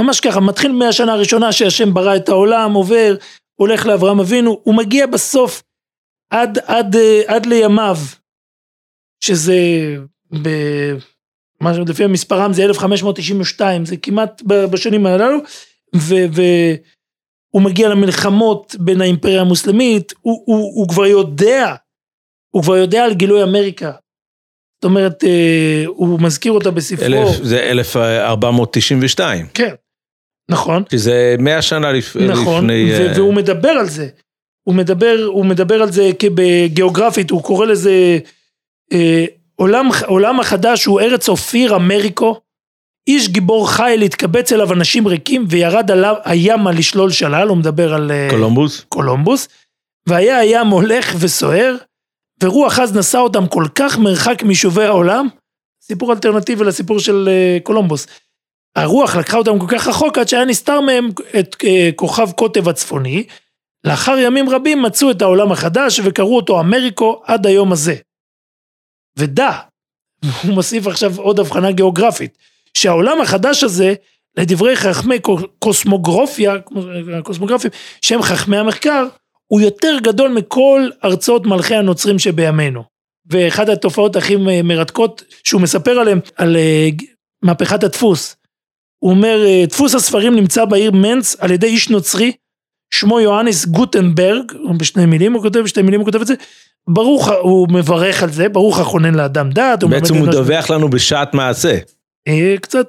ממש 0.00 0.20
ככה, 0.20 0.40
מתחיל 0.40 0.72
מהשנה 0.72 1.12
הראשונה 1.12 1.52
שהשם 1.52 1.94
ברא 1.94 2.16
את 2.16 2.28
העולם, 2.28 2.72
עובר, 2.72 3.14
הולך 3.54 3.86
לאברהם 3.86 4.20
אבינו, 4.20 4.60
הוא 4.62 4.74
מגיע 4.74 5.06
בסוף 5.06 5.62
עד, 6.30 6.58
עד, 6.66 6.96
אה, 6.96 7.22
עד 7.26 7.46
לימיו, 7.46 7.96
שזה 9.24 9.56
ב... 10.42 10.48
מה 11.60 11.74
שלפי 11.74 12.04
המספרם 12.04 12.52
זה 12.52 12.64
1592, 12.64 13.84
זה 13.84 13.96
כמעט 13.96 14.42
בשנים 14.42 15.06
הללו, 15.06 15.38
ו... 15.96 16.14
ו 16.32 16.42
הוא 17.50 17.62
מגיע 17.62 17.88
למלחמות 17.88 18.76
בין 18.78 19.00
האימפריה 19.00 19.40
המוסלמית, 19.40 20.12
הוא, 20.20 20.42
הוא, 20.46 20.72
הוא 20.74 20.88
כבר 20.88 21.06
יודע, 21.06 21.74
הוא 22.50 22.62
כבר 22.62 22.76
יודע 22.76 23.04
על 23.04 23.14
גילוי 23.14 23.42
אמריקה. 23.42 23.92
זאת 24.82 24.90
אומרת, 24.90 25.24
אה, 25.24 25.82
הוא 25.86 26.20
מזכיר 26.20 26.52
אותה 26.52 26.70
בספרו. 26.70 27.04
אלף- 27.06 27.42
זה 27.42 27.60
1492, 27.60 29.46
כן, 29.54 29.74
נכון, 30.50 30.82
שזה 30.92 31.36
100 31.38 31.62
שנה 31.62 31.92
לפ- 31.92 32.16
נכון, 32.16 32.64
לפני... 32.64 32.90
ו- 32.92 33.06
אה, 33.08 33.12
והוא 33.16 33.34
מדבר 33.34 33.68
על 33.68 33.86
זה. 33.88 34.08
הוא 34.68 34.74
מדבר, 34.74 35.16
הוא 35.26 35.46
מדבר 35.46 35.82
על 35.82 35.92
זה 35.92 36.10
כבגיאוגרפית, 36.18 37.30
הוא 37.30 37.42
קורא 37.42 37.66
לזה 37.66 38.18
אה, 38.92 39.24
עולם, 39.56 39.88
עולם 40.06 40.40
החדש 40.40 40.84
הוא 40.84 41.00
ארץ 41.00 41.28
אופיר 41.28 41.76
אמריקו, 41.76 42.40
איש 43.08 43.28
גיבור 43.28 43.70
חיל 43.70 44.02
התקבץ 44.02 44.52
אליו 44.52 44.72
אנשים 44.72 45.06
ריקים 45.08 45.44
וירד 45.48 45.90
עליו 45.90 46.14
הימה 46.24 46.72
לשלול 46.72 47.10
שלל, 47.10 47.48
הוא 47.48 47.56
מדבר 47.56 47.94
על... 47.94 48.10
אה, 48.10 48.28
קולומבוס? 48.30 48.84
קולומבוס, 48.88 49.48
והיה 50.08 50.38
הים 50.38 50.66
הולך 50.66 51.14
וסוער, 51.18 51.74
ורוח 52.42 52.78
עז 52.78 52.96
נשא 52.96 53.18
אותם 53.18 53.46
כל 53.46 53.64
כך 53.74 53.98
מרחק 53.98 54.42
מיישובי 54.42 54.84
העולם, 54.84 55.28
סיפור 55.82 56.12
אלטרנטיבי 56.12 56.64
לסיפור 56.64 56.98
של 56.98 57.28
אה, 57.28 57.58
קולומבוס. 57.62 58.06
הרוח 58.76 59.16
לקחה 59.16 59.36
אותם 59.36 59.58
כל 59.58 59.66
כך 59.68 59.88
רחוק 59.88 60.18
עד 60.18 60.28
שהיה 60.28 60.44
נסתר 60.44 60.80
מהם 60.80 61.08
את 61.40 61.56
אה, 61.64 61.90
כוכב 61.96 62.30
קוטב 62.30 62.68
הצפוני, 62.68 63.24
לאחר 63.84 64.18
ימים 64.18 64.50
רבים 64.50 64.82
מצאו 64.82 65.10
את 65.10 65.22
העולם 65.22 65.52
החדש 65.52 66.00
וקראו 66.04 66.36
אותו 66.36 66.60
אמריקו 66.60 67.22
עד 67.24 67.46
היום 67.46 67.72
הזה. 67.72 67.94
ודע, 69.18 69.50
הוא 70.42 70.54
מוסיף 70.54 70.86
עכשיו 70.86 71.20
עוד 71.20 71.40
הבחנה 71.40 71.72
גיאוגרפית, 71.72 72.38
שהעולם 72.74 73.20
החדש 73.20 73.64
הזה, 73.64 73.94
לדברי 74.36 74.76
חכמי 74.76 75.20
קו- 75.20 75.38
קוסמוגרופיה, 75.58 76.54
קוסמוגרפים, 77.24 77.70
שהם 78.02 78.22
חכמי 78.22 78.56
המחקר, 78.56 79.06
הוא 79.52 79.60
יותר 79.60 79.96
גדול 80.02 80.30
מכל 80.30 80.88
ארצות 81.04 81.46
מלכי 81.46 81.74
הנוצרים 81.74 82.18
שבימינו. 82.18 82.82
ואחת 83.26 83.68
התופעות 83.68 84.16
הכי 84.16 84.36
מרתקות 84.64 85.22
שהוא 85.44 85.62
מספר 85.62 85.90
עליהן, 85.90 86.20
על 86.36 86.56
אה, 86.56 86.88
מהפכת 87.42 87.84
הדפוס. 87.84 88.36
הוא 88.98 89.10
אומר, 89.10 89.44
אה, 89.46 89.64
דפוס 89.68 89.94
הספרים 89.94 90.36
נמצא 90.36 90.64
בעיר 90.64 90.90
מנץ 90.90 91.36
על 91.38 91.50
ידי 91.50 91.66
איש 91.66 91.90
נוצרי, 91.90 92.32
שמו 92.94 93.20
יוהנס 93.20 93.64
גוטנברג, 93.64 94.52
בשני 94.76 95.06
מילים 95.06 95.32
הוא 95.32 95.42
כותב, 95.42 95.60
בשתי 95.60 95.82
מילים 95.82 96.00
הוא 96.00 96.04
כותב 96.04 96.20
את 96.20 96.26
זה, 96.26 96.34
ברוך, 96.88 97.30
הוא 97.42 97.68
מברך 97.70 98.22
על 98.22 98.30
זה, 98.30 98.48
ברוך 98.48 98.78
החונן 98.78 99.14
לאדם 99.14 99.50
דעת. 99.50 99.84
בעצם 99.84 100.14
הוא 100.14 100.26
מדווח 100.26 100.70
לנו 100.70 100.90
בשעת 100.90 101.34
מעשה. 101.34 101.78
אה, 102.28 102.54
קצת, 102.60 102.86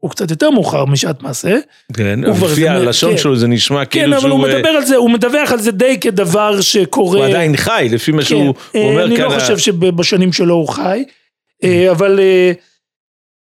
הוא 0.00 0.10
קצת 0.10 0.30
יותר 0.30 0.50
מאוחר 0.50 0.84
משעת 0.84 1.22
מעשה. 1.22 1.56
כן, 1.92 2.20
לפי 2.20 2.68
הלשון 2.68 3.10
כן. 3.10 3.18
שלו 3.18 3.36
זה 3.36 3.46
נשמע 3.48 3.84
כן, 3.84 3.90
כאילו 4.00 4.16
אבל 4.16 4.30
הוא 4.30 4.38
שהוא... 4.40 4.48
אה, 4.48 4.56
מדבר 4.58 4.68
על 4.68 4.84
זה, 4.84 4.96
הוא 4.96 5.10
מדווח 5.10 5.52
על 5.52 5.58
זה 5.60 5.70
די 5.72 5.98
כדבר 6.00 6.60
שקורה. 6.60 7.18
הוא 7.18 7.26
עדיין 7.26 7.56
חי, 7.56 7.88
לפי 7.92 8.12
מה 8.12 8.22
כן, 8.22 8.28
שהוא 8.28 8.54
אה, 8.74 8.80
אומר 8.82 9.04
אני 9.04 9.16
כאן. 9.16 9.24
לא 9.24 9.34
ה- 9.34 9.40
חושב 9.40 9.58
שבשנים 9.58 10.32
שלו 10.32 10.54
הוא 10.54 10.68
חי, 10.68 11.04
אה, 11.64 11.90
אבל 11.90 12.20
אה, 12.20 12.52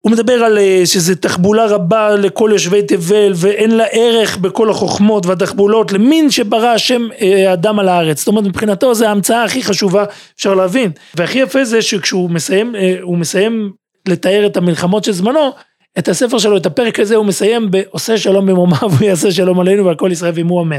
הוא 0.00 0.12
מדבר 0.12 0.32
על 0.32 0.58
שזה 0.84 1.16
תחבולה 1.16 1.66
רבה 1.66 2.14
לכל 2.16 2.50
יושבי 2.52 2.82
תבל 2.82 3.32
ואין 3.34 3.70
לה 3.76 3.84
ערך 3.92 4.36
בכל 4.38 4.70
החוכמות 4.70 5.26
והתחבולות 5.26 5.92
למין 5.92 6.30
שברא 6.30 6.66
השם 6.68 7.08
אה, 7.20 7.52
אדם 7.52 7.78
על 7.78 7.88
הארץ. 7.88 8.18
זאת 8.18 8.28
אומרת 8.28 8.44
מבחינתו 8.44 8.94
זה 8.94 9.08
ההמצאה 9.08 9.44
הכי 9.44 9.62
חשובה 9.62 10.04
אפשר 10.36 10.54
להבין. 10.54 10.90
והכי 11.14 11.38
יפה 11.38 11.64
זה 11.64 11.82
שכשהוא 11.82 12.30
מסיים, 12.30 12.74
הוא 13.02 13.18
מסיים 13.18 13.72
לתאר 14.08 14.46
את 14.46 14.56
המלחמות 14.56 15.04
של 15.04 15.12
זמנו, 15.12 15.50
את 15.98 16.08
הספר 16.08 16.38
שלו, 16.38 16.56
את 16.56 16.66
הפרק 16.66 17.00
הזה 17.00 17.16
הוא 17.16 17.26
מסיים 17.26 17.70
בעושה 17.70 18.18
שלום 18.18 18.46
במרומיו 18.46 18.90
ויעשה 18.98 19.32
שלום 19.32 19.60
עלינו 19.60 19.84
ועל 19.84 19.94
כל 19.94 20.08
ישראל 20.12 20.32
ועמו 20.34 20.62
אמן. 20.62 20.78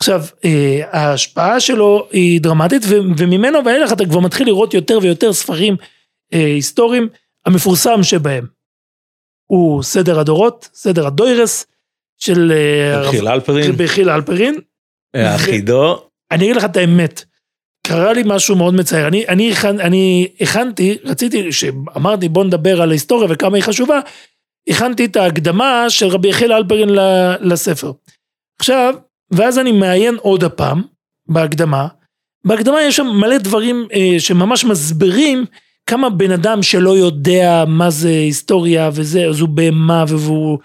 עכשיו, 0.00 0.22
אה, 0.44 0.80
ההשפעה 0.90 1.60
שלו 1.60 2.08
היא 2.12 2.40
דרמטית, 2.40 2.82
וממנו 3.18 3.58
ואילך 3.64 3.92
אתה 3.92 4.04
כבר 4.04 4.20
מתחיל 4.20 4.46
לראות 4.46 4.74
יותר 4.74 4.98
ויותר 5.02 5.32
ספרים 5.32 5.76
אה, 6.34 6.46
היסטוריים, 6.46 7.08
המפורסם 7.46 8.02
שבהם 8.02 8.46
הוא 9.46 9.82
סדר 9.82 10.20
הדורות, 10.20 10.68
סדר 10.74 11.06
הדוירס, 11.06 11.66
של 12.18 12.52
אה, 12.52 12.94
הרב- 12.94 13.10
חיל 13.10 13.28
אלפרין, 13.28 13.72
בחיל 13.76 14.10
אלפרין. 14.10 14.54
אחידו, 15.16 16.02
אני 16.30 16.44
אגיד 16.44 16.56
לך 16.56 16.64
את 16.64 16.76
האמת, 16.76 17.24
קרה 17.86 18.12
לי 18.12 18.22
משהו 18.26 18.56
מאוד 18.56 18.74
מצער, 18.74 19.08
אני, 19.08 19.28
אני, 19.28 19.52
אני 19.80 20.28
הכנתי, 20.40 20.98
רציתי, 21.04 21.52
שאמרתי 21.52 22.28
בוא 22.28 22.44
נדבר 22.44 22.82
על 22.82 22.90
ההיסטוריה 22.90 23.28
וכמה 23.30 23.56
היא 23.56 23.64
חשובה, 23.64 24.00
הכנתי 24.68 25.04
את 25.04 25.16
ההקדמה 25.16 25.84
של 25.88 26.06
רבי 26.06 26.28
יחיאל 26.28 26.52
אלפרין 26.52 26.88
לספר. 27.40 27.92
עכשיו, 28.58 28.94
ואז 29.30 29.58
אני 29.58 29.72
מעיין 29.72 30.16
עוד 30.20 30.44
הפעם 30.44 30.82
בהקדמה, 31.28 31.88
בהקדמה 32.44 32.82
יש 32.82 32.96
שם 32.96 33.06
מלא 33.06 33.38
דברים 33.38 33.88
אה, 33.92 34.20
שממש 34.20 34.64
מסבירים 34.64 35.44
כמה 35.86 36.10
בן 36.10 36.30
אדם 36.30 36.62
שלא 36.62 36.90
יודע 36.90 37.64
מה 37.66 37.90
זה 37.90 38.08
היסטוריה 38.08 38.90
וזה, 38.92 39.26
אז 39.26 39.40
הוא 39.40 39.48
בהמה 39.48 40.04
והוא 40.08 40.58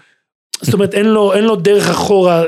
זאת 0.62 0.73
אומרת, 0.73 0.93
אין 0.93 1.05
לו, 1.05 1.34
אין 1.34 1.43
לו 1.43 1.55
דרך 1.55 1.89
אחורה, 1.89 2.43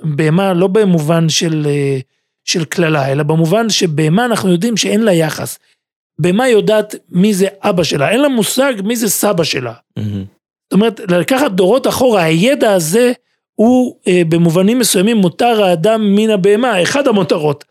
בהמה 0.00 0.52
לא 0.54 0.66
במובן 0.66 1.28
של, 1.28 1.66
אה, 1.66 1.98
של 2.44 2.64
קללה, 2.64 3.12
אלא 3.12 3.22
במובן 3.22 3.70
שבהמה 3.70 4.24
אנחנו 4.24 4.50
יודעים 4.50 4.76
שאין 4.76 5.02
לה 5.02 5.12
יחס. 5.12 5.58
בהמה 6.20 6.48
יודעת 6.48 6.94
מי 7.08 7.34
זה 7.34 7.46
אבא 7.62 7.82
שלה, 7.82 8.10
אין 8.10 8.20
לה 8.20 8.28
מושג 8.28 8.74
מי 8.84 8.96
זה 8.96 9.08
סבא 9.08 9.44
שלה. 9.44 9.72
זאת 10.70 10.74
אומרת, 10.74 11.00
לקחת 11.08 11.50
דורות 11.50 11.86
אחורה, 11.86 12.22
הידע 12.22 12.72
הזה 12.72 13.12
הוא 13.54 13.96
אה, 14.08 14.22
במובנים 14.28 14.78
מסוימים 14.78 15.16
מותר 15.16 15.64
האדם 15.64 16.14
מן 16.14 16.30
הבהמה, 16.30 16.82
אחד 16.82 17.08
המותרות. 17.08 17.64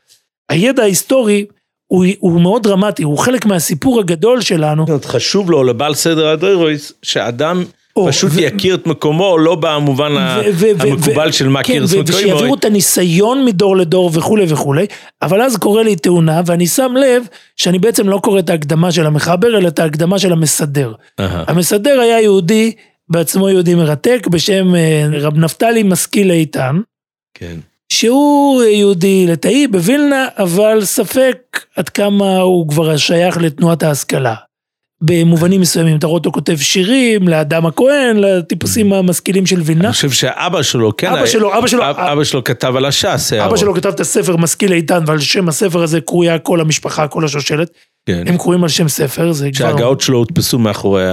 הידע 0.50 0.84
ההיסטורי 0.84 1.46
הוא, 1.88 2.06
הוא 2.20 2.42
מאוד 2.42 2.64
דרמטי, 2.64 3.04
הוא 3.04 3.18
חלק 3.18 3.46
מהסיפור 3.46 4.00
הגדול 4.00 4.42
שלנו. 4.42 4.86
חשוב 5.04 5.52
לו, 5.52 5.64
לבעל 5.64 5.96
סדר 5.96 6.28
הדרויס, 6.28 6.94
שאדם 7.04 7.64
פשוט 8.08 8.32
ו... 8.34 8.42
יכיר 8.42 8.76
את 8.76 8.88
מקומו, 8.88 9.38
לא 9.38 9.56
במובן 9.56 10.12
ו- 10.12 10.42
ו- 10.54 10.72
המקובל 10.80 11.30
ו- 11.30 11.34
של 11.34 11.50
מכיר 11.50 11.88
כן, 11.88 12.04
ושיעבירו 12.08 12.56
את 12.56 12.66
הניסיון 12.66 13.46
מדור 13.46 13.78
לדור 13.78 14.12
וכולי 14.14 14.46
וכולי, 14.50 14.86
אבל 15.22 15.42
אז 15.42 15.58
קורה 15.58 15.84
לי 15.84 15.96
תאונה, 15.96 16.42
ואני 16.46 16.68
שם 16.68 16.94
לב 16.96 17.24
שאני 17.56 17.80
בעצם 17.80 18.10
לא 18.10 18.20
קורא 18.24 18.40
את 18.40 18.50
ההקדמה 18.50 18.92
של 18.92 19.06
המחבר, 19.06 19.58
אלא 19.58 19.68
את 19.68 19.80
ההקדמה 19.80 20.20
של 20.20 20.32
המסדר. 20.32 20.94
Uh-huh. 20.94 21.24
המסדר 21.48 22.00
היה 22.00 22.22
יהודי, 22.22 22.72
בעצמו 23.10 23.50
יהודי 23.50 23.76
מרתק, 23.76 24.28
בשם 24.32 24.76
אה, 24.76 25.08
רב 25.12 25.38
נפתלי 25.38 25.84
משכיל 25.84 26.32
איתן. 26.32 26.80
כן. 27.34 27.56
שהוא 27.94 28.64
יהודי 28.64 29.28
לטאי 29.28 29.68
בווילנה, 29.68 30.28
אבל 30.38 30.86
ספק 30.86 31.66
עד 31.76 31.90
כמה 31.90 32.38
הוא 32.38 32.70
כבר 32.70 32.98
שייך 32.98 33.38
לתנועת 33.38 33.84
ההשכלה. 33.84 34.36
במובנים 35.02 35.62
מסוימים, 35.62 35.98
אתה 35.98 36.08
רואה 36.08 36.18
אותו 36.18 36.32
כותב 36.32 36.58
שירים 36.58 37.28
לאדם 37.28 37.66
הכהן, 37.66 38.18
לטיפוסים 38.18 38.94
המשכילים 38.94 39.46
של 39.46 39.62
וילנה. 39.62 39.86
אני 39.86 39.94
חושב 39.94 40.12
שאבא 40.12 40.62
שלו, 40.62 40.98
כן, 40.98 41.08
אבא 41.08 41.26
שלו, 41.26 41.58
אבא 41.58 41.68
שלו, 41.68 41.84
אבא 41.90 42.24
שלו 42.24 42.44
כתב 42.44 42.76
על 42.76 42.86
הש"ס. 42.86 43.34
אבא 43.34 43.58
שלו 43.58 43.74
כתב 43.74 43.90
את 43.90 44.00
הספר 44.00 44.38
משכיל 44.38 44.74
איתן, 44.74 45.04
ועל 45.08 45.20
שם 45.20 45.50
הספר 45.50 45.84
הזה 45.84 46.02
קרויה 46.02 46.40
כל 46.40 46.62
המשפחה, 46.62 47.08
כל 47.08 47.26
השושלת. 47.26 47.70
כן. 48.06 48.24
הם 48.28 48.38
קרויים 48.38 48.64
על 48.64 48.70
שם 48.70 48.88
ספר, 48.88 49.32
זה 49.32 49.50
כבר... 49.52 49.68
שההגאות 49.68 50.02
שלו 50.02 50.18
הודפסו 50.18 50.60
מאחורי 50.60 51.04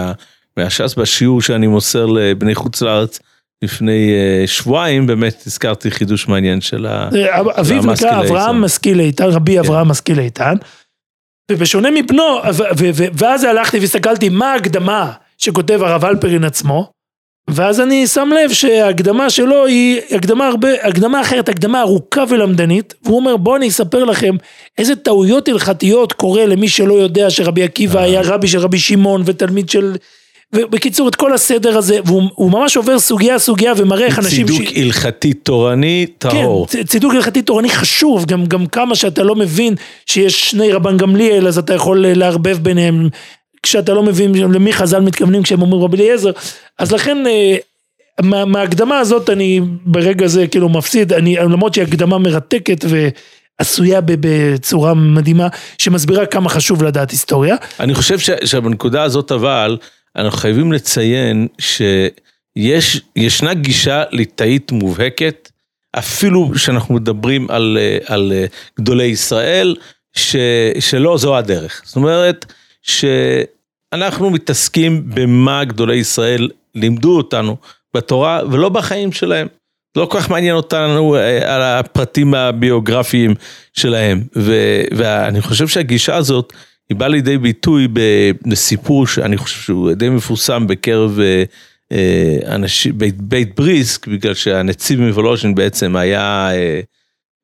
הש"ס, 0.56 0.94
בשיעור 0.94 1.42
שאני 1.42 1.66
מוסר 1.66 2.06
לבני 2.06 2.54
חוץ 2.54 2.82
לארץ. 2.82 3.18
לפני 3.62 4.10
uh, 4.44 4.46
שבועיים 4.46 5.06
באמת 5.06 5.42
הזכרתי 5.46 5.90
חידוש 5.90 6.28
מעניין 6.28 6.60
של 6.60 6.86
המשכיל 6.86 7.26
איתן. 7.26 7.60
אביו 7.60 7.92
נקרא 7.92 8.20
אברהם 8.20 8.60
משכיל 8.60 9.00
איתן, 9.00 9.24
רבי 9.24 9.52
כן. 9.52 9.58
אברהם 9.58 9.88
משכיל 9.88 10.18
איתן. 10.18 10.54
ובשונה 11.52 11.90
מבנו, 11.90 12.40
ואז 13.18 13.44
הלכתי 13.44 13.78
והסתכלתי 13.78 14.28
מה 14.28 14.52
ההקדמה 14.52 15.12
שכותב 15.38 15.82
הרב 15.82 16.04
אלפרין 16.04 16.44
עצמו, 16.44 16.90
ואז 17.50 17.80
אני 17.80 18.06
שם 18.06 18.30
לב 18.34 18.52
שההקדמה 18.52 19.30
שלו 19.30 19.66
היא 19.66 20.00
הקדמה 20.10 20.46
הרבה, 20.46 20.68
הקדמה 20.82 21.20
אחרת, 21.20 21.48
הקדמה 21.48 21.80
ארוכה 21.80 22.24
ולמדנית, 22.28 22.94
והוא 23.02 23.16
אומר 23.16 23.36
בואו 23.36 23.56
אני 23.56 23.68
אספר 23.68 24.04
לכם 24.04 24.36
איזה 24.78 24.96
טעויות 24.96 25.48
הלכתיות 25.48 26.12
קורה 26.12 26.46
למי 26.46 26.68
שלא 26.68 26.94
יודע 26.94 27.30
שרבי 27.30 27.62
עקיבא 27.62 28.00
היה 28.00 28.20
רבי 28.24 28.48
של 28.48 28.58
רבי 28.58 28.78
שמעון 28.78 29.22
ותלמיד 29.24 29.68
של 29.68 29.96
ובקיצור 30.54 31.08
את 31.08 31.14
כל 31.14 31.34
הסדר 31.34 31.78
הזה 31.78 31.98
והוא 32.04 32.50
ממש 32.50 32.76
עובר 32.76 32.98
סוגיה 32.98 33.38
סוגיה 33.38 33.72
ומראה 33.76 34.06
איך 34.06 34.18
אנשים 34.18 34.46
צידוק 34.46 34.68
ש... 34.68 34.72
הלכתי 34.76 35.32
תורני 35.32 36.06
טהור. 36.18 36.66
כן, 36.66 36.82
צידוק 36.82 37.14
הלכתי 37.14 37.42
תורני 37.42 37.68
חשוב 37.68 38.26
גם, 38.26 38.46
גם 38.46 38.66
כמה 38.66 38.94
שאתה 38.94 39.22
לא 39.22 39.34
מבין 39.34 39.74
שיש 40.06 40.50
שני 40.50 40.72
רבן 40.72 40.96
גמליאל 40.96 41.46
אז 41.48 41.58
אתה 41.58 41.74
יכול 41.74 42.06
לערבב 42.06 42.58
ביניהם 42.62 43.08
כשאתה 43.62 43.94
לא 43.94 44.02
מבין 44.02 44.34
למי 44.34 44.72
חז"ל 44.72 45.00
מתכוונים 45.00 45.42
כשהם 45.42 45.62
אומרים 45.62 45.82
רבי 45.82 45.96
אליעזר 45.96 46.30
אז 46.78 46.92
לכן 46.92 47.26
אה, 47.26 47.56
מה, 48.22 48.44
מההקדמה 48.44 48.98
הזאת 48.98 49.30
אני 49.30 49.60
ברגע 49.86 50.26
זה 50.26 50.46
כאילו 50.46 50.68
מפסיד 50.68 51.12
אני 51.12 51.36
למרות 51.36 51.74
שהיא 51.74 51.84
הקדמה 51.84 52.18
מרתקת 52.18 52.84
ו... 52.88 53.08
עשויה 53.58 54.00
בצורה 54.04 54.94
מדהימה 54.94 55.48
שמסבירה 55.78 56.26
כמה 56.26 56.48
חשוב 56.48 56.82
לדעת 56.82 57.10
היסטוריה. 57.10 57.56
אני 57.80 57.94
חושב 57.94 58.18
שבנקודה 58.44 59.02
הזאת 59.02 59.32
אבל 59.32 59.76
אנחנו 60.16 60.38
חייבים 60.38 60.72
לציין 60.72 61.48
שיש, 61.58 63.00
ישנה 63.16 63.54
גישה 63.54 64.04
ליטאית 64.10 64.72
מובהקת, 64.72 65.50
אפילו 65.98 66.50
שאנחנו 66.56 66.94
מדברים 66.94 67.50
על, 67.50 67.78
על 68.06 68.32
גדולי 68.80 69.04
ישראל, 69.04 69.76
ש, 70.16 70.36
שלא 70.80 71.18
זו 71.18 71.36
הדרך. 71.36 71.82
זאת 71.84 71.96
אומרת, 71.96 72.52
שאנחנו 72.82 74.30
מתעסקים 74.30 75.02
במה 75.14 75.64
גדולי 75.64 75.96
ישראל 75.96 76.48
לימדו 76.74 77.16
אותנו 77.16 77.56
בתורה 77.94 78.40
ולא 78.50 78.68
בחיים 78.68 79.12
שלהם. 79.12 79.48
לא 79.96 80.06
כל 80.06 80.20
כך 80.20 80.30
מעניין 80.30 80.56
אותנו 80.56 81.16
אה, 81.16 81.54
על 81.54 81.62
הפרטים 81.62 82.34
הביוגרפיים 82.34 83.34
שלהם. 83.72 84.22
ו, 84.36 84.54
ואני 84.96 85.42
חושב 85.42 85.68
שהגישה 85.68 86.16
הזאת 86.16 86.52
היא 86.88 86.96
באה 86.96 87.08
לידי 87.08 87.38
ביטוי 87.38 87.88
בסיפור 88.46 89.06
שאני 89.06 89.36
חושב 89.36 89.60
שהוא 89.60 89.92
די 89.92 90.08
מפורסם 90.08 90.66
בקרב 90.66 91.20
אה, 91.20 91.44
אה, 91.92 92.54
אנשים, 92.54 92.98
בית, 92.98 93.22
בית 93.22 93.56
בריסק, 93.56 94.06
בגלל 94.06 94.34
שהנציב 94.34 95.00
מוולוז'ין 95.00 95.54
בעצם 95.54 95.96
היה 95.96 96.50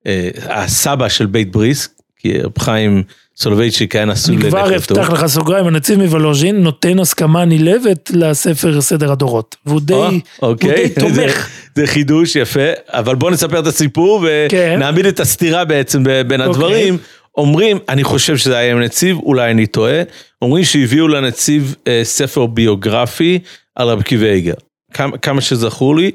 אה, 0.06 0.30
הסבא 0.48 1.08
של 1.08 1.26
בית 1.26 1.52
בריסק, 1.52 1.90
כי 2.18 2.38
רב 2.38 2.58
חיים 2.58 3.02
סולובייצ'יק 3.36 3.96
היה 3.96 4.04
נשוי 4.04 4.36
לנכדתו. 4.36 4.56
אני 4.56 4.66
כבר 4.66 4.76
אפתח 4.76 5.10
לך 5.10 5.26
סוגריים, 5.26 5.66
הנציב 5.66 5.98
מוולוז'ין 5.98 6.62
נותן 6.62 6.98
הסכמה 6.98 7.44
נלהבת 7.44 8.10
לספר 8.14 8.80
סדר 8.80 9.12
הדורות, 9.12 9.56
והוא 9.66 9.80
די, 9.80 10.20
אוקיי. 10.42 10.70
הוא 10.70 10.76
די 10.76 10.88
תומך. 11.00 11.48
זה, 11.74 11.82
זה 11.82 11.86
חידוש 11.86 12.36
יפה, 12.36 12.70
אבל 12.88 13.14
בוא 13.14 13.30
נספר 13.30 13.58
את 13.60 13.66
הסיפור 13.66 14.26
כן. 14.48 14.72
ונעמיד 14.76 15.04
כן. 15.04 15.08
את 15.08 15.20
הסתירה 15.20 15.64
בעצם 15.64 16.04
בין 16.04 16.40
אוקיי. 16.40 16.50
הדברים. 16.50 16.98
אומרים, 17.36 17.78
אני 17.88 18.04
חושב 18.04 18.36
שזה 18.36 18.56
היה 18.56 18.72
עם 18.72 18.80
נציב, 18.80 19.16
אולי 19.16 19.50
אני 19.50 19.66
טועה, 19.66 20.02
אומרים 20.42 20.64
שהביאו 20.64 21.08
לנציב 21.08 21.74
אה, 21.86 22.00
ספר 22.04 22.46
ביוגרפי 22.46 23.38
על 23.74 23.88
רב 23.88 24.02
קיוויגר. 24.02 24.54
כמה, 24.92 25.18
כמה 25.18 25.40
שזכור 25.40 25.96
לי, 25.96 26.10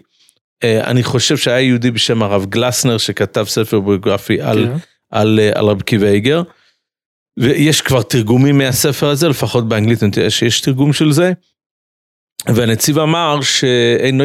אה, 0.63 0.83
אני 0.83 1.03
חושב 1.03 1.37
שהיה 1.37 1.61
יהודי 1.61 1.91
בשם 1.91 2.23
הרב 2.23 2.45
גלסנר 2.45 2.97
שכתב 2.97 3.45
ספר 3.47 3.79
ביוגרפי 3.79 4.41
על, 4.41 4.65
כן. 4.65 4.71
על, 5.11 5.39
על, 5.39 5.39
על 5.55 5.65
רב 5.65 5.81
קיוויגר. 5.81 6.41
ויש 7.39 7.81
כבר 7.81 8.01
תרגומים 8.01 8.57
מהספר 8.57 9.09
הזה, 9.09 9.29
לפחות 9.29 9.69
באנגלית 9.69 10.03
אני 10.03 10.11
יודע 10.17 10.29
שיש 10.29 10.61
תרגום 10.61 10.93
של 10.93 11.11
זה. 11.11 11.33
והנציב 12.45 12.99
אמר 12.99 13.41
שאין 13.41 14.21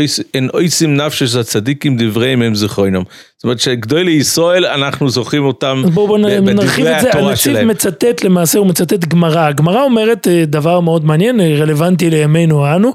אויסים 0.55 0.97
נפשש 0.97 1.33
של 1.33 1.39
הצדיקים 1.41 1.97
דבריהם 1.97 2.43
הם 2.43 2.55
זכרוינם. 2.55 3.03
זאת 3.37 3.45
אומרת 3.45 3.61
שגדולי 3.61 4.11
ישראל 4.11 4.67
אנחנו 4.67 5.11
זוכרים 5.11 5.45
אותם 5.45 5.83
בואו 5.95 6.17
נרחיב 6.17 6.87
את 6.87 7.01
זה, 7.01 7.13
הנציב 7.13 7.63
מצטט 7.63 8.25
למעשה 8.25 8.59
הוא 8.59 8.67
מצטט 8.67 9.05
גמרא, 9.05 9.41
הגמרא 9.41 9.83
אומרת 9.83 10.29
אה, 10.29 10.45
דבר 10.47 10.81
מאוד 10.81 11.05
מעניין, 11.05 11.41
אה, 11.41 11.57
רלוונטי 11.59 12.11
לימינו 12.11 12.75
אנו. 12.75 12.93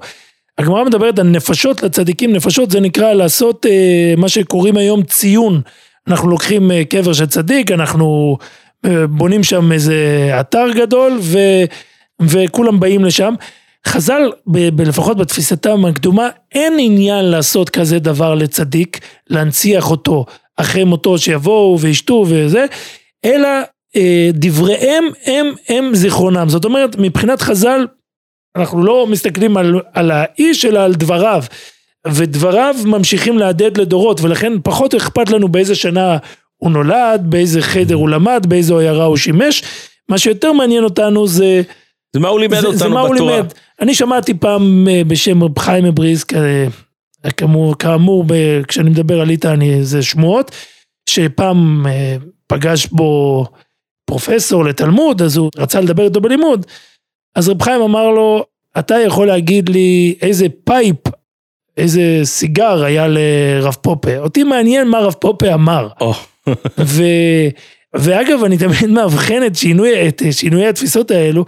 הגמרא 0.58 0.84
מדברת 0.84 1.20
על 1.20 1.28
נפשות 1.28 1.84
לצדיקים, 1.84 2.34
נפשות 2.34 2.72
זה 2.72 2.80
נקרא 2.80 3.14
לעשות 3.14 3.66
אה, 3.66 4.14
מה 4.18 4.30
שקוראים 4.30 4.78
היום 4.78 5.04
ציון. 5.04 5.62
אנחנו 6.08 6.30
לוקחים 6.30 6.72
קבר 6.90 7.14
של 7.14 7.26
צדיק, 7.26 7.72
אנחנו 7.72 8.38
בונים 9.10 9.44
שם 9.44 9.72
איזה 9.72 9.96
אתר 10.40 10.66
גדול 10.76 11.18
ו, 11.22 11.40
וכולם 12.22 12.80
באים 12.80 13.06
לשם. 13.06 13.34
חז"ל, 13.88 14.32
לפחות 14.86 15.18
בתפיסתם 15.18 15.86
הקדומה, 15.86 16.30
אין 16.52 16.74
עניין 16.80 17.26
לעשות 17.26 17.70
כזה 17.70 18.00
דבר 18.00 18.36
לצדיק, 18.36 19.00
להנציח 19.30 19.92
אותו 19.92 20.26
אחרי 20.58 20.84
מותו 20.84 21.18
שיבואו 21.18 21.80
וישתו 21.80 22.26
וזה, 22.28 22.66
אלא 23.26 23.50
אה, 23.96 24.30
דבריהם 24.34 25.04
הם, 25.26 25.54
הם 25.70 25.96
זיכרונם. 25.96 26.50
זאת 26.50 26.66
אומרת, 26.66 26.96
מבחינת 27.00 27.42
חז"ל, 27.42 27.88
אנחנו 28.56 28.84
לא 28.84 29.08
מסתכלים 29.08 29.58
על, 29.58 29.82
על 29.94 30.12
האיש, 30.12 30.66
אלא 30.66 30.80
על 30.80 30.94
דבריו. 30.96 31.44
ודבריו 32.08 32.76
ממשיכים 32.86 33.38
להדהד 33.38 33.78
לדורות, 33.78 34.22
ולכן 34.22 34.54
פחות 34.64 34.96
אכפת 34.96 35.30
לנו 35.30 35.48
באיזה 35.48 35.76
שנה 35.76 36.18
הוא 36.58 36.72
נולד, 36.72 37.22
באיזה 37.24 37.62
חדר 37.62 37.96
הוא 37.96 38.10
למד, 38.10 38.46
באיזו 38.48 38.80
עיירה 38.80 39.06
הוא 39.06 39.18
שימש. 39.18 39.64
מה 40.10 40.18
שיותר 40.18 40.52
מעניין 40.52 40.84
אותנו 40.84 41.28
זה... 41.28 41.62
זה 42.18 42.22
מה 42.22 42.28
הוא 42.28 42.40
לימד 42.40 42.60
זה, 42.60 42.68
אותנו 42.68 42.80
זה 42.80 42.86
בתורה. 42.86 43.08
הוא 43.08 43.16
לימד. 43.16 43.54
אני 43.82 43.96
שמעתי 43.96 44.34
פעם 44.34 44.88
אה, 44.90 45.02
בשם 45.08 45.44
רב 45.44 45.60
חיים 45.60 45.86
מבריסק, 45.86 46.34
אה, 46.34 46.68
כאמור, 47.38 47.78
כאמור 47.78 48.26
כשאני 48.68 48.90
מדבר 48.90 49.22
על 49.22 49.30
איתן 49.30 49.60
זה 49.82 50.02
שמועות, 50.02 50.52
שפעם 51.10 51.88
אה, 51.88 52.16
פגש 52.48 52.88
בו 52.88 53.46
פרופסור 54.06 54.66
לתלמוד, 54.66 55.22
אז 55.22 55.38
הוא 55.38 55.52
רצה 55.58 55.82
לדבר 55.82 56.04
איתו 56.04 56.22
בלימוד, 56.22 56.66
אז 57.36 57.50
רב 57.50 57.62
חיים 57.62 57.82
אמר 57.82 58.10
לו, 58.10 58.46
אתה 58.80 58.96
יכול 58.96 59.28
להגיד 59.28 59.70
לי 59.70 60.16
איזה 60.22 60.48
pipe, 60.64 60.98
איזה 61.78 62.02
סיגר 62.24 62.84
היה 62.84 63.08
לרב 63.08 63.76
פופה, 63.82 64.18
אותי 64.18 64.44
מעניין 64.44 64.88
מה 64.88 65.00
רב 65.00 65.14
פופה 65.14 65.54
אמר. 65.54 65.90
Oh. 66.02 66.50
ו... 66.80 67.04
ואגב, 67.96 68.44
אני 68.44 68.58
תמיד 68.58 68.90
מאבחן 68.90 69.46
את 69.46 69.56
שינוי, 69.56 70.08
את 70.08 70.22
שינויי 70.32 70.68
התפיסות 70.68 71.12
האלו, 71.12 71.46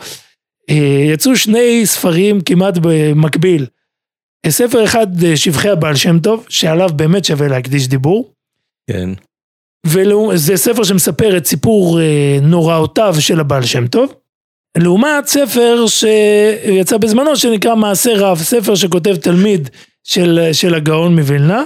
יצאו 1.14 1.36
שני 1.36 1.86
ספרים 1.86 2.42
כמעט 2.42 2.74
במקביל. 2.82 3.66
ספר 4.48 4.84
אחד, 4.84 5.24
אה, 5.24 5.38
שבחי 5.38 5.70
הבעל 5.70 5.96
שם 5.96 6.20
טוב, 6.20 6.46
שעליו 6.50 6.90
באמת 6.96 7.26
שווה 7.26 7.48
להקדיש 7.48 7.88
דיבור. 7.88 8.34
כן. 8.90 9.10
וזה 9.86 10.58
ספר 10.58 10.84
שמספר 10.84 11.38
את 11.38 11.46
סיפור 11.46 12.02
אה, 12.02 12.38
נוראותיו 12.42 13.16
של 13.20 13.40
הבעל 13.40 13.64
שם 13.64 13.88
טוב. 13.88 14.14
לעומת 14.78 15.28
ספר 15.28 15.86
שיצא 15.88 16.98
בזמנו 16.98 17.36
שנקרא 17.36 17.76
מעשה 17.76 18.12
רב, 18.16 18.38
ספר 18.38 18.76
שכותב 18.76 19.16
תלמיד 19.16 19.70
של, 20.04 20.50
של 20.54 20.76
הגאון 20.76 21.16
מווילנה, 21.16 21.64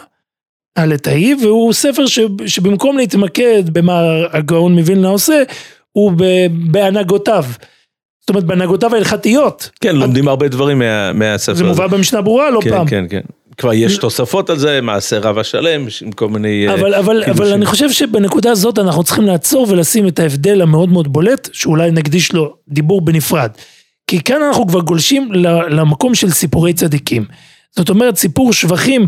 הלטאי, 0.76 1.36
והוא 1.42 1.74
ספר 1.74 2.06
ש, 2.06 2.20
שבמקום 2.46 2.98
להתמקד 2.98 3.63
במה 3.70 4.02
הגאון 4.32 4.76
מווילנה 4.80 5.08
עושה, 5.08 5.44
הוא 5.92 6.13
בהנהגותיו. 6.72 7.46
זאת 8.24 8.30
אומרת 8.30 8.44
בהנהגותיו 8.44 8.94
ההלכתיות. 8.96 9.70
כן, 9.82 9.96
לומדים 9.96 10.28
הרבה 10.28 10.48
דברים 10.48 10.80
מה, 10.80 11.14
מהספר 11.14 11.54
זה 11.54 11.64
מובא 11.64 11.88
במשנה 11.88 12.22
ברורה 12.22 12.50
לא 12.50 12.60
כן, 12.64 12.70
פעם. 12.70 12.88
כן, 12.88 13.06
כן. 13.10 13.22
כבר 13.58 13.74
יש 13.74 13.98
תוספות 13.98 14.50
על 14.50 14.58
זה, 14.58 14.82
מעשה 14.82 15.20
רב 15.20 15.38
השלם, 15.38 15.86
עם 16.02 16.12
כל 16.12 16.30
מיני... 16.30 16.68
אה, 16.68 16.74
אבל, 16.74 16.94
אבל, 16.96 17.24
אבל 17.24 17.54
אני 17.54 17.66
חושב 17.66 17.92
שבנקודה 17.92 18.52
הזאת 18.52 18.80
אנחנו 18.80 19.04
צריכים 19.04 19.26
לעצור 19.26 19.68
ולשים 19.70 20.08
את 20.08 20.20
ההבדל 20.20 20.62
המאוד 20.62 20.90
מאוד 20.90 21.14
בולט, 21.14 21.50
שאולי 21.54 21.92
נקדיש 21.92 22.34
לו 22.34 22.56
דיבור 22.68 23.02
בנפרד. 23.02 23.50
כי 24.08 24.24
כאן 24.24 24.42
אנחנו 24.42 24.68
כבר 24.68 24.82
גולשים 24.82 25.32
למקום 25.70 26.16
של 26.16 26.32
סיפורי 26.32 26.74
צדיקים. 26.74 27.26
זאת 27.76 27.90
אומרת, 27.90 28.18
סיפור 28.18 28.54
שבחים, 28.54 29.08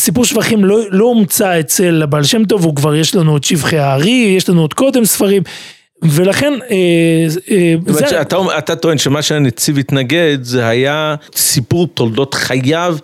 סיפור 0.00 0.24
שבחים 0.24 0.64
לא, 0.64 0.80
לא 0.90 1.04
הומצא 1.04 1.60
אצל 1.60 2.02
הבעל 2.02 2.24
שם 2.24 2.44
טוב, 2.44 2.64
הוא 2.64 2.76
כבר 2.76 2.94
יש 2.94 3.14
לנו 3.14 3.36
את 3.36 3.44
שבחי 3.44 3.78
הארי, 3.78 4.34
יש 4.36 4.48
לנו 4.48 4.60
עוד 4.60 4.74
קודם 4.74 5.04
ספרים. 5.04 5.42
ולכן... 6.02 6.52
אה, 6.70 7.26
אה, 7.50 8.58
אתה 8.58 8.76
טוען 8.76 8.98
שמה 8.98 9.22
שהנציב 9.22 9.78
התנגד 9.78 10.38
זה 10.42 10.68
היה 10.68 11.14
סיפור 11.36 11.86
תולדות 11.86 12.34
חייו 12.34 12.96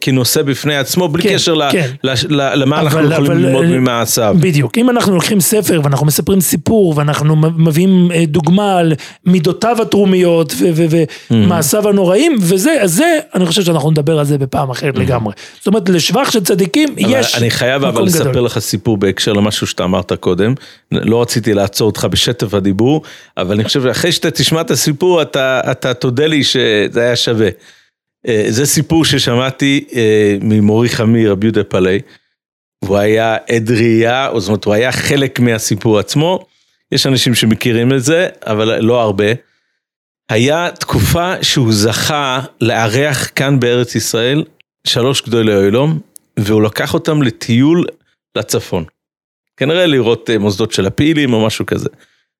כנושא 0.00 0.42
בפני 0.42 0.76
עצמו, 0.76 1.08
בלי 1.08 1.22
כן, 1.22 1.34
קשר 1.34 1.58
כן. 1.70 1.90
למה 2.30 2.80
אנחנו 2.80 2.98
אבל, 2.98 3.12
יכולים 3.12 3.32
אבל, 3.32 3.40
ללמוד 3.40 3.64
ממעשיו. 3.64 4.36
בדיוק, 4.40 4.78
אם 4.78 4.90
אנחנו 4.90 5.14
לוקחים 5.14 5.40
ספר 5.40 5.80
ואנחנו 5.84 6.06
מספרים 6.06 6.40
סיפור 6.40 6.94
ואנחנו 6.96 7.36
מביאים 7.36 8.12
אה, 8.14 8.24
דוגמה 8.26 8.78
על 8.78 8.92
מידותיו 9.26 9.82
התרומיות 9.82 10.54
ומעשיו 11.30 11.86
mm. 11.86 11.88
הנוראים, 11.88 12.36
וזה, 12.40 12.76
אז 12.80 12.92
זה, 12.92 13.18
אני 13.34 13.46
חושב 13.46 13.62
שאנחנו 13.62 13.90
נדבר 13.90 14.18
על 14.18 14.24
זה 14.24 14.38
בפעם 14.38 14.70
אחרת 14.70 14.96
mm. 14.96 15.00
לגמרי. 15.00 15.32
זאת 15.58 15.66
אומרת, 15.66 15.88
לשבח 15.88 16.30
של 16.30 16.44
צדיקים 16.44 16.88
יש 16.98 17.34
אני 17.34 17.50
חייב 17.50 17.84
אבל 17.84 18.04
לספר 18.04 18.30
גדול. 18.30 18.44
לך 18.44 18.58
סיפור 18.58 18.96
בהקשר 18.96 19.32
למשהו 19.32 19.66
שאתה 19.66 19.84
אמרת 19.84 20.12
קודם, 20.12 20.54
לא 20.92 21.22
רציתי 21.22 21.54
לעצור 21.54 21.86
אותך 21.86 22.06
בשטף 22.10 22.54
הדיבור, 22.54 23.02
אבל 23.36 23.54
אני 23.54 23.64
חושב 23.64 23.82
שאחרי 23.82 24.12
שאתה 24.12 24.30
תשמע 24.30 24.60
את 24.60 24.70
הסיפור, 24.70 25.22
אתה, 25.22 25.60
אתה 25.70 25.94
תודה 25.94 26.26
לי 26.26 26.44
שזה 26.44 27.00
היה 27.00 27.16
שווה. 27.16 27.48
אה, 28.28 28.44
זה 28.48 28.66
סיפור 28.66 29.04
ששמעתי 29.04 29.84
אה, 29.94 30.36
ממורי 30.40 30.88
חמי, 30.88 31.26
רבי 31.26 31.46
יהודה 31.46 31.64
פלאי. 31.64 32.00
והוא 32.84 32.96
היה 32.96 33.36
עד 33.48 33.70
ראייה, 33.70 34.30
זאת 34.38 34.48
אומרת, 34.48 34.64
הוא 34.64 34.74
היה 34.74 34.92
חלק 34.92 35.40
מהסיפור 35.40 35.98
עצמו. 35.98 36.46
יש 36.92 37.06
אנשים 37.06 37.34
שמכירים 37.34 37.92
את 37.92 38.02
זה, 38.02 38.28
אבל 38.46 38.80
לא 38.80 39.00
הרבה. 39.00 39.24
היה 40.30 40.70
תקופה 40.80 41.42
שהוא 41.42 41.72
זכה 41.72 42.40
לארח 42.60 43.30
כאן 43.34 43.60
בארץ 43.60 43.94
ישראל 43.94 44.44
שלוש 44.86 45.22
גדולי 45.22 45.54
אוילום, 45.54 46.00
והוא 46.38 46.62
לקח 46.62 46.94
אותם 46.94 47.22
לטיול 47.22 47.86
לצפון. 48.36 48.84
כנראה 49.56 49.86
לראות 49.86 50.30
אה, 50.30 50.38
מוסדות 50.38 50.72
של 50.72 50.86
הפעילים 50.86 51.32
או 51.32 51.46
משהו 51.46 51.66
כזה. 51.66 51.88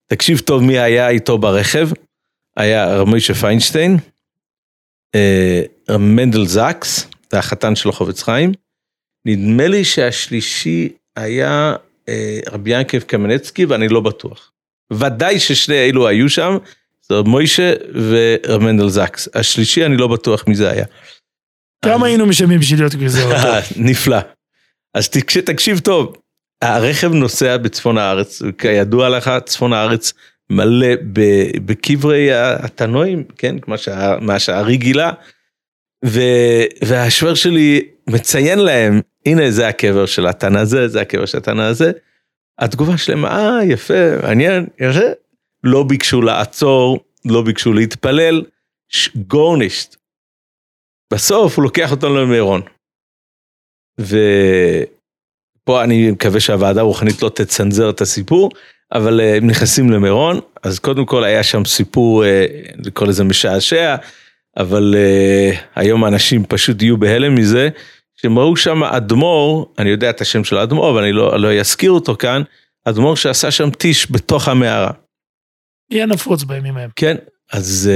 תקשיב 0.06 0.38
טוב 0.38 0.62
מי 0.62 0.78
היה 0.78 1.08
איתו 1.08 1.38
ברכב, 1.38 1.88
היה 2.56 2.96
רב 2.96 3.08
מוישה 3.08 3.34
פיינשטיין, 3.34 3.96
מנדל 5.98 6.46
זקס, 6.46 7.06
זה 7.32 7.38
החתן 7.38 7.76
של 7.76 7.88
החובץ 7.88 8.22
חיים. 8.22 8.52
נדמה 9.26 9.68
לי 9.68 9.84
שהשלישי 9.84 10.88
היה 11.16 11.74
אה, 12.08 12.40
רבי 12.52 12.70
ינקב 12.70 12.98
קמנצקי 12.98 13.64
ואני 13.64 13.88
לא 13.88 14.00
בטוח. 14.00 14.52
ודאי 14.92 15.40
ששני 15.40 15.88
אלו 15.88 16.08
היו 16.08 16.28
שם, 16.28 16.56
זה 17.08 17.14
רב 17.14 17.28
מוישה 17.28 17.72
ורב 17.94 18.62
מנדל 18.62 18.88
זקס. 18.88 19.28
השלישי 19.34 19.86
אני 19.86 19.96
לא 19.96 20.08
בטוח 20.08 20.44
מי 20.48 20.54
זה 20.54 20.70
היה. 20.70 20.84
כמה 21.84 22.06
היינו 22.06 22.26
משלמים 22.26 22.60
בשביל 22.60 22.80
להיות 22.80 22.94
כזה? 23.04 23.24
נפלא. 23.90 24.18
אז 24.94 25.08
תקשיב 25.44 25.78
טוב, 25.78 26.16
הרכב 26.62 27.12
נוסע 27.12 27.56
בצפון 27.56 27.98
הארץ, 27.98 28.42
כידוע 28.58 29.08
לך, 29.08 29.30
צפון 29.44 29.72
הארץ 29.72 30.12
מלא 30.50 30.88
בקברי 31.64 32.32
התנועים, 32.32 33.24
כן, 33.38 33.56
מה 34.20 34.38
שהארי 34.38 34.76
גילה. 34.76 35.12
והשוור 36.82 37.34
שלי 37.34 37.88
מציין 38.10 38.58
להם, 38.58 39.00
הנה 39.26 39.50
זה 39.50 39.68
הקבר 39.68 40.06
של 40.06 40.26
התנא 40.26 40.58
הזה, 40.58 40.88
זה 40.88 41.00
הקבר 41.00 41.26
של 41.26 41.38
התנא 41.38 41.62
הזה. 41.62 41.92
התגובה 42.58 42.98
שלהם, 42.98 43.24
אה, 43.24 43.58
יפה, 43.64 44.16
מעניין, 44.22 44.66
יפה. 44.80 45.00
לא 45.64 45.82
ביקשו 45.82 46.22
לעצור, 46.22 47.04
לא 47.24 47.42
ביקשו 47.42 47.72
להתפלל, 47.72 48.44
גורנישט. 49.16 49.96
בסוף 51.12 51.56
הוא 51.56 51.62
לוקח 51.62 51.90
אותנו 51.90 52.16
למירון. 52.16 52.62
ופה 55.66 55.84
אני 55.84 56.10
מקווה 56.10 56.40
שהוועדה 56.40 56.80
הרוחנית 56.80 57.22
לא 57.22 57.28
תצנזר 57.28 57.90
את 57.90 58.00
הסיפור, 58.00 58.50
אבל 58.92 59.20
אה, 59.20 59.36
הם 59.36 59.46
נכנסים 59.46 59.90
למירון, 59.90 60.40
אז 60.62 60.78
קודם 60.78 61.06
כל 61.06 61.24
היה 61.24 61.42
שם 61.42 61.64
סיפור, 61.64 62.24
לקרוא 62.84 63.06
אה, 63.06 63.10
לזה 63.10 63.24
משעשע, 63.24 63.96
אבל 64.56 64.94
אה, 64.94 65.56
היום 65.74 66.04
האנשים 66.04 66.44
פשוט 66.48 66.82
יהיו 66.82 66.96
בהלם 66.96 67.34
מזה, 67.34 67.68
שהם 68.16 68.38
ראו 68.38 68.56
שם 68.56 68.84
אדמו"ר, 68.84 69.72
אני 69.78 69.90
יודע 69.90 70.10
את 70.10 70.20
השם 70.20 70.44
של 70.44 70.58
האדמו"ר, 70.58 70.90
אבל 70.90 71.02
אני 71.02 71.12
לא, 71.12 71.40
לא 71.40 71.52
אזכיר 71.52 71.90
אותו 71.90 72.16
כאן, 72.16 72.42
אדמו"ר 72.84 73.16
שעשה 73.16 73.50
שם 73.50 73.70
טיש 73.70 74.12
בתוך 74.12 74.48
המערה. 74.48 74.90
יהיה 75.90 76.06
נפוץ 76.06 76.44
בימים 76.44 76.76
ההם. 76.76 76.90
כן, 76.96 77.16
אז, 77.52 77.90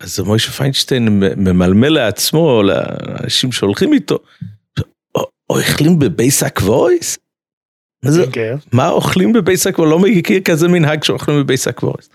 אז 0.00 0.20
מוישה 0.20 0.50
פיינשטיין 0.50 1.22
ממלמל 1.36 1.88
לעצמו, 1.88 2.62
לאנשים 2.62 3.52
שהולכים 3.52 3.92
איתו, 3.92 4.18
אוכלים 5.50 5.98
בבייס 5.98 6.60
קוורוס? 6.62 7.18
מה, 8.04 8.10
כן. 8.32 8.56
מה 8.72 8.88
אוכלים 8.88 9.32
בבייס 9.32 9.78
קוורוס? 9.78 9.90
לא 9.90 9.98
מכיר 9.98 10.40
כזה 10.40 10.68
מנהג 10.68 11.04
שאוכלים 11.04 11.42
בבייס 11.42 11.82
קוורוס. 11.82 12.08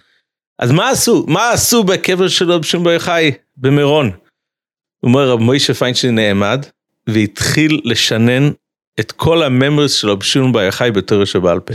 אז 0.59 0.71
מה 0.71 0.89
עשו? 0.89 1.25
מה 1.27 1.51
עשו 1.51 1.83
בקבר 1.83 2.27
של 2.27 2.51
רב 2.51 2.63
שמעון 2.63 2.85
בר 2.85 2.91
יוחאי 2.91 3.31
במירון? 3.57 4.05
הוא 4.05 5.09
אומר 5.09 5.29
רב 5.29 5.39
מוישה 5.39 5.73
פיינשטיין 5.73 6.15
נעמד 6.15 6.65
והתחיל 7.07 7.81
לשנן 7.83 8.51
את 8.99 9.11
כל 9.11 9.43
הממרס 9.43 9.93
של 9.93 10.09
רב 10.09 10.23
שמעון 10.23 10.51
בר 10.51 10.61
יוחאי 10.61 10.91
בתור 10.91 11.25
שבעל 11.25 11.59
פה. 11.59 11.73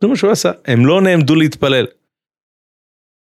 זה 0.00 0.06
מה 0.06 0.16
שהוא 0.16 0.30
עשה, 0.30 0.50
הם 0.64 0.86
לא 0.86 1.02
נעמדו 1.02 1.34
להתפלל. 1.34 1.86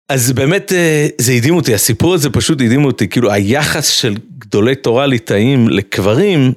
אז 0.10 0.32
באמת 0.32 0.72
אה, 0.74 1.08
זה 1.18 1.32
הדהים 1.32 1.56
אותי, 1.56 1.74
הסיפור 1.74 2.14
הזה 2.14 2.30
פשוט 2.30 2.62
הדהים 2.62 2.86
אותי, 2.86 3.08
כאילו 3.08 3.32
היחס 3.32 3.88
של 3.88 4.16
גדולי 4.38 4.76
תורה 4.76 5.06
ליטאים 5.06 5.70
לקברים, 5.70 6.54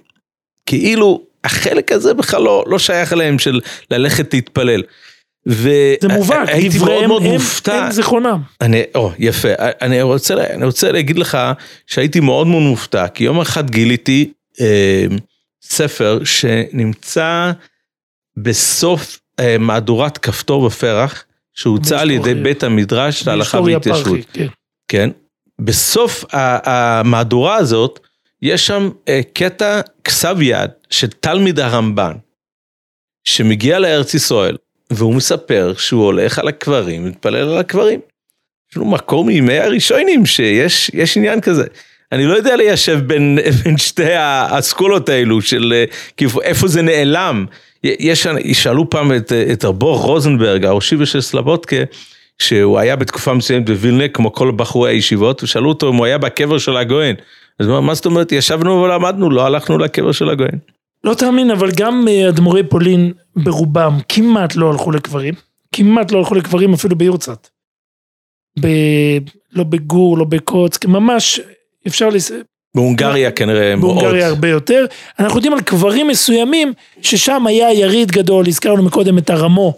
כאילו 0.67 1.23
החלק 1.45 1.93
הזה 1.93 2.15
בכלל 2.15 2.43
לא, 2.43 2.65
לא 2.67 2.79
שייך 2.79 3.13
אליהם 3.13 3.39
של 3.39 3.61
ללכת 3.91 4.35
להתפלל. 4.35 4.83
זה 5.45 5.97
מובהק, 6.13 6.49
דבריהם 6.71 7.11
הם, 7.11 7.23
הם 7.67 7.91
זיכרונם. 7.91 8.41
אני, 8.61 8.83
או, 8.95 9.13
יפה. 9.19 9.49
אני 9.59 10.03
רוצה, 10.03 10.35
אני 10.35 10.65
רוצה 10.65 10.93
להגיד 10.93 11.19
לך 11.19 11.39
שהייתי 11.87 12.21
מאוד 12.21 12.47
מאוד 12.47 12.63
מופתע, 12.63 13.09
כי 13.09 13.25
יום 13.25 13.41
אחד 13.41 13.71
גיליתי 13.71 14.33
אה, 14.61 15.07
ספר 15.63 16.21
שנמצא 16.25 17.53
בסוף 18.37 19.21
אה, 19.41 19.59
מהדורת 19.59 20.19
כפתור 20.19 20.63
ופרח, 20.63 21.25
שהוצא 21.55 22.01
על 22.01 22.11
ידי 22.11 22.35
בית 22.35 22.63
המדרש 22.63 23.27
להלכה 23.27 23.61
והתיישבות. 23.61 24.19
כן. 24.33 24.47
כן. 24.89 25.11
בסוף 25.61 26.25
המהדורה 26.33 27.57
הזאת, 27.57 28.04
יש 28.45 28.67
שם 28.67 28.91
אה, 29.09 29.21
קטע 29.33 29.81
כסב 30.05 30.37
יד 30.43 30.71
של 30.91 31.07
תלמיד 31.07 31.61
הרמב"ן, 31.61 32.13
שמגיע 33.25 33.79
לארץ 33.79 34.15
ישראל, 34.15 34.57
והוא 34.91 35.15
מספר 35.15 35.75
שהוא 35.79 36.05
הולך 36.05 36.39
על 36.39 36.49
הקברים, 36.49 37.05
מתפלל 37.05 37.49
על 37.49 37.59
הקברים. 37.59 38.01
יש 38.71 38.77
לנו 38.77 38.87
מקור 38.87 39.25
מימי 39.25 39.59
הראשונים 39.59 40.27
שיש 40.27 41.17
עניין 41.17 41.41
כזה. 41.41 41.65
אני 42.13 42.27
לא 42.27 42.35
יודע 42.35 42.57
ליישב 42.57 43.01
בין, 43.07 43.39
בין 43.65 43.79
שתי 43.79 44.13
האסכולות 44.13 45.09
האלו 45.09 45.43
של 45.43 45.85
כאילו 46.17 46.43
איפה 46.43 46.69
זה 46.69 46.83
נעלם. 46.83 47.47
יש, 47.85 48.27
שאלו 48.53 48.91
פעם 48.91 49.17
את, 49.17 49.33
את 49.53 49.65
רבו 49.65 49.97
רוזנברג, 49.97 50.65
הראשי 50.65 51.07
של 51.07 51.21
סלבודקה, 51.21 51.77
שהוא 52.39 52.79
היה 52.79 52.97
בתקופה 52.97 53.35
מסוימת 53.35 53.67
בווילנה 53.67 54.09
כמו 54.09 54.33
כל 54.33 54.53
בחורי 54.57 54.91
הישיבות, 54.91 55.43
ושאלו 55.43 55.69
אותו 55.69 55.91
אם 55.91 55.95
הוא 55.95 56.07
היה 56.07 56.19
בקבר 56.19 56.59
של 56.59 56.77
הגויין. 56.77 57.17
אז 57.59 57.67
מה 57.67 57.95
זאת 57.95 58.07
אומרת, 58.07 58.33
ישבנו 58.33 58.83
ולמדנו, 58.83 59.31
לא 59.31 59.47
הלכנו 59.47 59.79
לקבר 59.79 60.13
של 60.13 60.29
הגויין. 60.29 60.59
לא 61.05 61.15
תאמין, 61.15 61.51
אבל 61.51 61.71
גם 61.77 62.09
אה, 62.09 62.29
אדמו"רי 62.29 62.63
פולין 62.69 63.13
ברובם 63.37 63.99
כמעט 64.09 64.57
לא 64.57 64.71
הלכו 64.71 64.91
לקברים, 64.91 65.35
כמעט 65.73 66.13
לא 66.13 66.19
הלכו 66.19 66.35
לקברים 66.35 66.73
אפילו 66.75 66.97
ביורצת. 66.97 67.49
ב... 68.61 68.67
לא 69.53 69.65
בגור, 69.65 70.19
לא 70.19 70.25
בקוץ, 70.25 70.85
ממש 70.85 71.41
אפשר, 71.87 72.09
לס... 72.09 72.33
בהונגריה 72.77 73.31
כנראה 73.31 73.77
מאוד. 73.77 73.95
בהונגריה 73.95 74.27
הרבה 74.27 74.49
יותר. 74.49 74.87
אנחנו 75.19 75.39
יודעים 75.39 75.53
על 75.53 75.61
קברים 75.61 76.09
מסוימים 76.09 76.73
ששם 77.03 77.47
היה 77.47 77.73
יריד 77.73 78.11
גדול, 78.11 78.45
הזכרנו 78.49 78.83
מקודם 78.83 79.19
את 79.19 79.31
הרמו. 79.31 79.75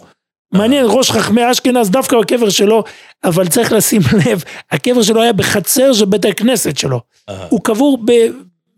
מעניין, 0.51 0.85
ראש 0.89 1.11
חכמי 1.11 1.51
אשכנז, 1.51 1.89
דווקא 1.89 2.19
בקבר 2.19 2.49
שלו, 2.49 2.83
אבל 3.23 3.47
צריך 3.47 3.71
לשים 3.71 4.01
לב, 4.25 4.43
הקבר 4.71 5.01
שלו 5.01 5.21
היה 5.21 5.33
בחצר 5.33 5.93
של 5.93 6.05
בית 6.05 6.25
הכנסת 6.25 6.77
שלו. 6.77 7.01
הוא 7.49 7.59
קבור 7.63 7.99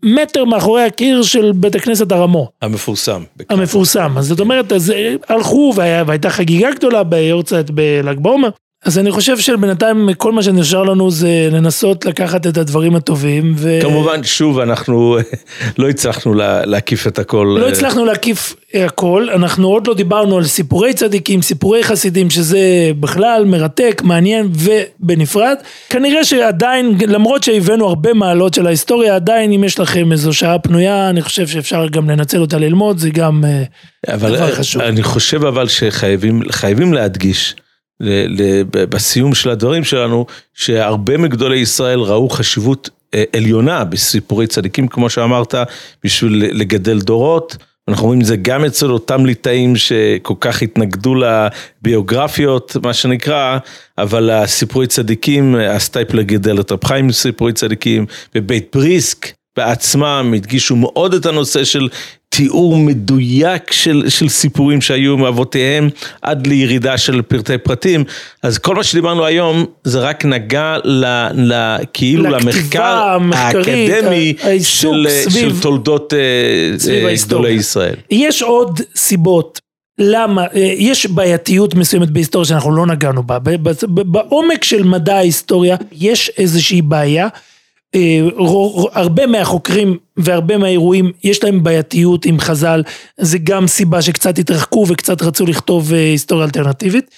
במטר 0.02 0.44
מאחורי 0.44 0.82
הקיר 0.82 1.22
של 1.22 1.52
בית 1.54 1.74
הכנסת 1.74 2.12
הרמו. 2.12 2.48
המפורסם. 2.62 3.22
המפורסם. 3.50 4.18
אז 4.18 4.26
זאת 4.26 4.40
אומרת, 4.40 4.72
אז 4.72 4.90
אה, 4.90 5.14
הלכו 5.28 5.72
והייתה 5.76 6.30
חגיגה 6.30 6.70
גדולה 6.70 7.02
ביורצייט 7.04 7.70
בל"ג 7.70 8.18
בעומר. 8.18 8.48
אז 8.84 8.98
אני 8.98 9.10
חושב 9.10 9.38
שבינתיים 9.38 10.08
כל 10.16 10.32
מה 10.32 10.42
שנשאר 10.42 10.82
לנו 10.82 11.10
זה 11.10 11.48
לנסות 11.52 12.06
לקחת 12.06 12.46
את 12.46 12.56
הדברים 12.56 12.96
הטובים. 12.96 13.54
ו... 13.56 13.78
כמובן, 13.82 14.24
שוב, 14.24 14.58
אנחנו 14.58 15.18
לא 15.78 15.88
הצלחנו 15.88 16.34
לה, 16.34 16.64
להקיף 16.66 17.06
את 17.06 17.18
הכל. 17.18 17.56
לא 17.60 17.68
הצלחנו 17.68 18.04
להקיף 18.04 18.54
הכל, 18.74 19.26
אנחנו 19.34 19.68
עוד 19.68 19.86
לא 19.86 19.94
דיברנו 19.94 20.38
על 20.38 20.44
סיפורי 20.44 20.94
צדיקים, 20.94 21.42
סיפורי 21.42 21.84
חסידים, 21.84 22.30
שזה 22.30 22.58
בכלל 23.00 23.44
מרתק, 23.44 24.02
מעניין 24.04 24.48
ובנפרד. 24.54 25.56
כנראה 25.90 26.24
שעדיין, 26.24 26.98
למרות 27.06 27.42
שהבאנו 27.42 27.88
הרבה 27.88 28.14
מעלות 28.14 28.54
של 28.54 28.66
ההיסטוריה, 28.66 29.14
עדיין 29.14 29.52
אם 29.52 29.64
יש 29.64 29.78
לכם 29.78 30.12
איזו 30.12 30.32
שעה 30.32 30.58
פנויה, 30.58 31.10
אני 31.10 31.22
חושב 31.22 31.46
שאפשר 31.46 31.86
גם 31.88 32.10
לנצל 32.10 32.40
אותה 32.40 32.58
ללמוד, 32.58 32.98
זה 32.98 33.10
גם 33.10 33.44
אבל 34.08 34.36
דבר 34.36 34.54
חשוב. 34.54 34.82
אני 34.82 35.02
חושב 35.02 35.44
אבל 35.44 35.68
שחייבים 35.68 36.92
להדגיש. 36.92 37.54
בסיום 38.72 39.34
של 39.34 39.50
הדברים 39.50 39.84
שלנו, 39.84 40.26
שהרבה 40.54 41.16
מגדולי 41.16 41.58
ישראל 41.58 42.00
ראו 42.00 42.28
חשיבות 42.28 42.90
אה, 43.14 43.24
עליונה 43.36 43.84
בסיפורי 43.84 44.46
צדיקים, 44.46 44.88
כמו 44.88 45.10
שאמרת, 45.10 45.54
בשביל 46.04 46.44
לגדל 46.52 47.00
דורות. 47.00 47.56
אנחנו 47.88 48.06
רואים 48.06 48.20
את 48.20 48.26
זה 48.26 48.36
גם 48.36 48.64
אצל 48.64 48.90
אותם 48.90 49.26
ליטאים 49.26 49.76
שכל 49.76 50.34
כך 50.40 50.62
התנגדו 50.62 51.14
לביוגרפיות, 51.14 52.76
מה 52.82 52.92
שנקרא, 52.92 53.58
אבל 53.98 54.30
הסיפורי 54.30 54.86
צדיקים, 54.86 55.54
הסטייפלר 55.54 56.22
גידל 56.22 56.60
את 56.60 56.72
רב 56.72 56.84
חיים 56.84 57.12
סיפורי 57.12 57.52
צדיקים, 57.52 58.06
ובית 58.34 58.68
בריסק 58.72 59.26
בעצמם 59.56 60.32
הדגישו 60.36 60.76
מאוד 60.76 61.14
את 61.14 61.26
הנושא 61.26 61.64
של 61.64 61.88
תיאור 62.28 62.76
מדויק 62.76 63.72
של, 63.72 64.04
של 64.08 64.28
סיפורים 64.28 64.80
שהיו 64.80 65.16
מאבותיהם 65.16 65.88
עד 66.22 66.46
לירידה 66.46 66.98
של 66.98 67.22
פרטי 67.22 67.58
פרטים, 67.58 68.04
אז 68.42 68.58
כל 68.58 68.74
מה 68.74 68.84
שדיברנו 68.84 69.24
היום 69.24 69.64
זה 69.84 70.00
רק 70.00 70.24
נגע 70.24 70.76
ל, 70.84 71.04
ל, 71.34 71.76
כאילו 71.92 72.24
למחקר 72.30 73.18
האקדמי 73.32 74.34
של, 74.62 75.06
של 75.28 75.60
תולדות 75.60 76.14
אה, 76.14 76.94
גדולי 77.26 77.52
ישראל. 77.52 77.94
יש 78.10 78.42
עוד 78.42 78.80
סיבות 78.96 79.60
למה, 79.98 80.42
אה, 80.42 80.74
יש 80.76 81.06
בעייתיות 81.06 81.74
מסוימת 81.74 82.10
בהיסטוריה 82.10 82.46
שאנחנו 82.46 82.76
לא 82.76 82.86
נגענו 82.86 83.22
בה, 83.22 83.38
בעומק 83.88 84.64
של 84.64 84.82
מדע 84.82 85.16
ההיסטוריה 85.16 85.76
יש 85.92 86.30
איזושהי 86.38 86.82
בעיה. 86.82 87.28
אה, 87.94 88.20
הרבה 88.92 89.26
מהחוקרים 89.26 89.98
והרבה 90.16 90.58
מהאירועים 90.58 91.12
יש 91.24 91.44
להם 91.44 91.62
בעייתיות 91.62 92.24
עם 92.24 92.40
חז"ל, 92.40 92.82
זה 93.16 93.38
גם 93.38 93.66
סיבה 93.66 94.02
שקצת 94.02 94.38
התרחקו 94.38 94.84
וקצת 94.88 95.22
רצו 95.22 95.46
לכתוב 95.46 95.92
אה, 95.92 95.98
היסטוריה 95.98 96.44
אלטרנטיבית. 96.44 97.10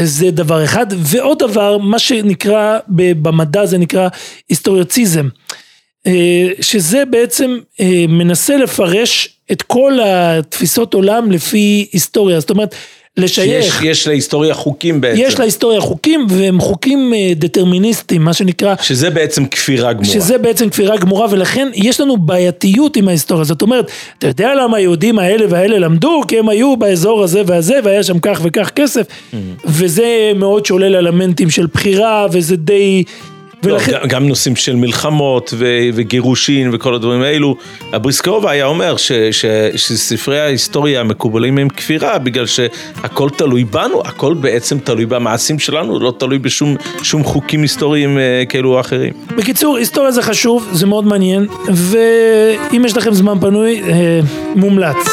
זה 0.00 0.30
דבר 0.30 0.64
אחד, 0.64 0.86
ועוד 0.96 1.38
דבר, 1.38 1.78
מה 1.78 1.98
שנקרא 1.98 2.78
במדע 2.88 3.66
זה 3.66 3.78
נקרא 3.78 4.08
היסטוריוציזם, 4.48 5.28
אה, 6.06 6.48
שזה 6.60 7.04
בעצם 7.04 7.58
מנסה 8.08 8.56
לפרש 8.56 9.28
את 9.52 9.62
כל 9.62 9.98
התפיסות 10.04 10.94
עולם 10.94 11.30
לפי 11.30 11.88
היסטוריה, 11.92 12.40
זאת 12.40 12.50
אומרת 12.50 12.74
לשייך. 13.16 13.74
שיש, 13.74 13.82
יש 13.82 14.08
להיסטוריה 14.08 14.54
חוקים 14.54 15.00
בעצם. 15.00 15.20
יש 15.20 15.40
להיסטוריה 15.40 15.80
חוקים 15.80 16.26
והם 16.30 16.60
חוקים 16.60 17.14
אה, 17.14 17.32
דטרמיניסטיים, 17.36 18.22
מה 18.22 18.32
שנקרא. 18.32 18.74
שזה 18.82 19.10
בעצם 19.10 19.46
כפירה 19.46 19.92
גמורה. 19.92 20.08
שזה 20.08 20.38
בעצם 20.38 20.70
כפירה 20.70 20.96
גמורה 20.96 21.26
ולכן 21.30 21.68
יש 21.74 22.00
לנו 22.00 22.16
בעייתיות 22.16 22.96
עם 22.96 23.08
ההיסטוריה. 23.08 23.44
זאת 23.44 23.62
אומרת, 23.62 23.90
אתה 24.18 24.26
יודע 24.26 24.54
למה 24.54 24.76
היהודים 24.76 25.18
האלה 25.18 25.46
והאלה 25.48 25.78
למדו? 25.78 26.20
כי 26.28 26.38
הם 26.38 26.48
היו 26.48 26.76
באזור 26.76 27.22
הזה 27.22 27.42
והזה 27.46 27.78
והיה 27.84 28.02
שם 28.02 28.18
כך 28.18 28.40
וכך 28.42 28.70
כסף. 28.74 29.06
Mm-hmm. 29.06 29.36
וזה 29.64 30.32
מאוד 30.36 30.66
שולל 30.66 30.96
אלמנטים 30.96 31.50
של 31.50 31.66
בחירה 31.66 32.26
וזה 32.32 32.56
די... 32.56 33.04
ולכן... 33.64 33.92
לא, 33.92 34.06
גם 34.06 34.28
נושאים 34.28 34.56
של 34.56 34.76
מלחמות 34.76 35.54
ו, 35.56 35.66
וגירושין 35.94 36.70
וכל 36.72 36.94
הדברים 36.94 37.22
האלו. 37.22 37.56
הבריסקרובה 37.92 38.50
היה 38.50 38.66
אומר 38.66 38.96
ש, 38.96 39.12
ש, 39.12 39.44
שספרי 39.76 40.40
ההיסטוריה 40.40 41.00
המקובלים 41.00 41.58
הם 41.58 41.68
כפירה, 41.68 42.18
בגלל 42.18 42.46
שהכל 42.46 43.30
תלוי 43.30 43.64
בנו, 43.64 44.02
הכל 44.04 44.34
בעצם 44.34 44.78
תלוי 44.78 45.06
במעשים 45.06 45.58
שלנו, 45.58 46.00
לא 46.00 46.14
תלוי 46.18 46.38
בשום 46.38 47.24
חוקים 47.24 47.62
היסטוריים 47.62 48.18
אה, 48.18 48.42
כאלו 48.48 48.74
או 48.74 48.80
אחרים. 48.80 49.12
בקיצור, 49.36 49.76
היסטוריה 49.76 50.12
זה 50.12 50.22
חשוב, 50.22 50.68
זה 50.72 50.86
מאוד 50.86 51.04
מעניין, 51.06 51.46
ואם 51.72 52.84
יש 52.84 52.96
לכם 52.96 53.14
זמן 53.14 53.40
פנוי, 53.40 53.82
אה, 53.88 54.20
מומלץ. 54.56 55.08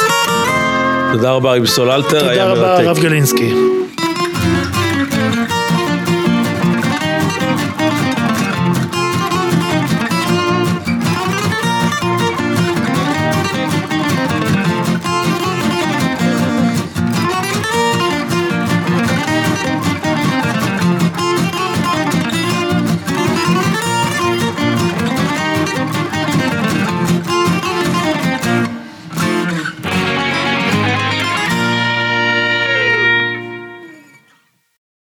תודה 1.13 1.31
רבה, 1.31 1.55
רבי 1.55 1.67
סוללטר, 1.67 2.19
תודה 2.19 2.45
רבה, 2.45 2.77
הרב 2.77 2.99
גלינסקי. 2.99 3.80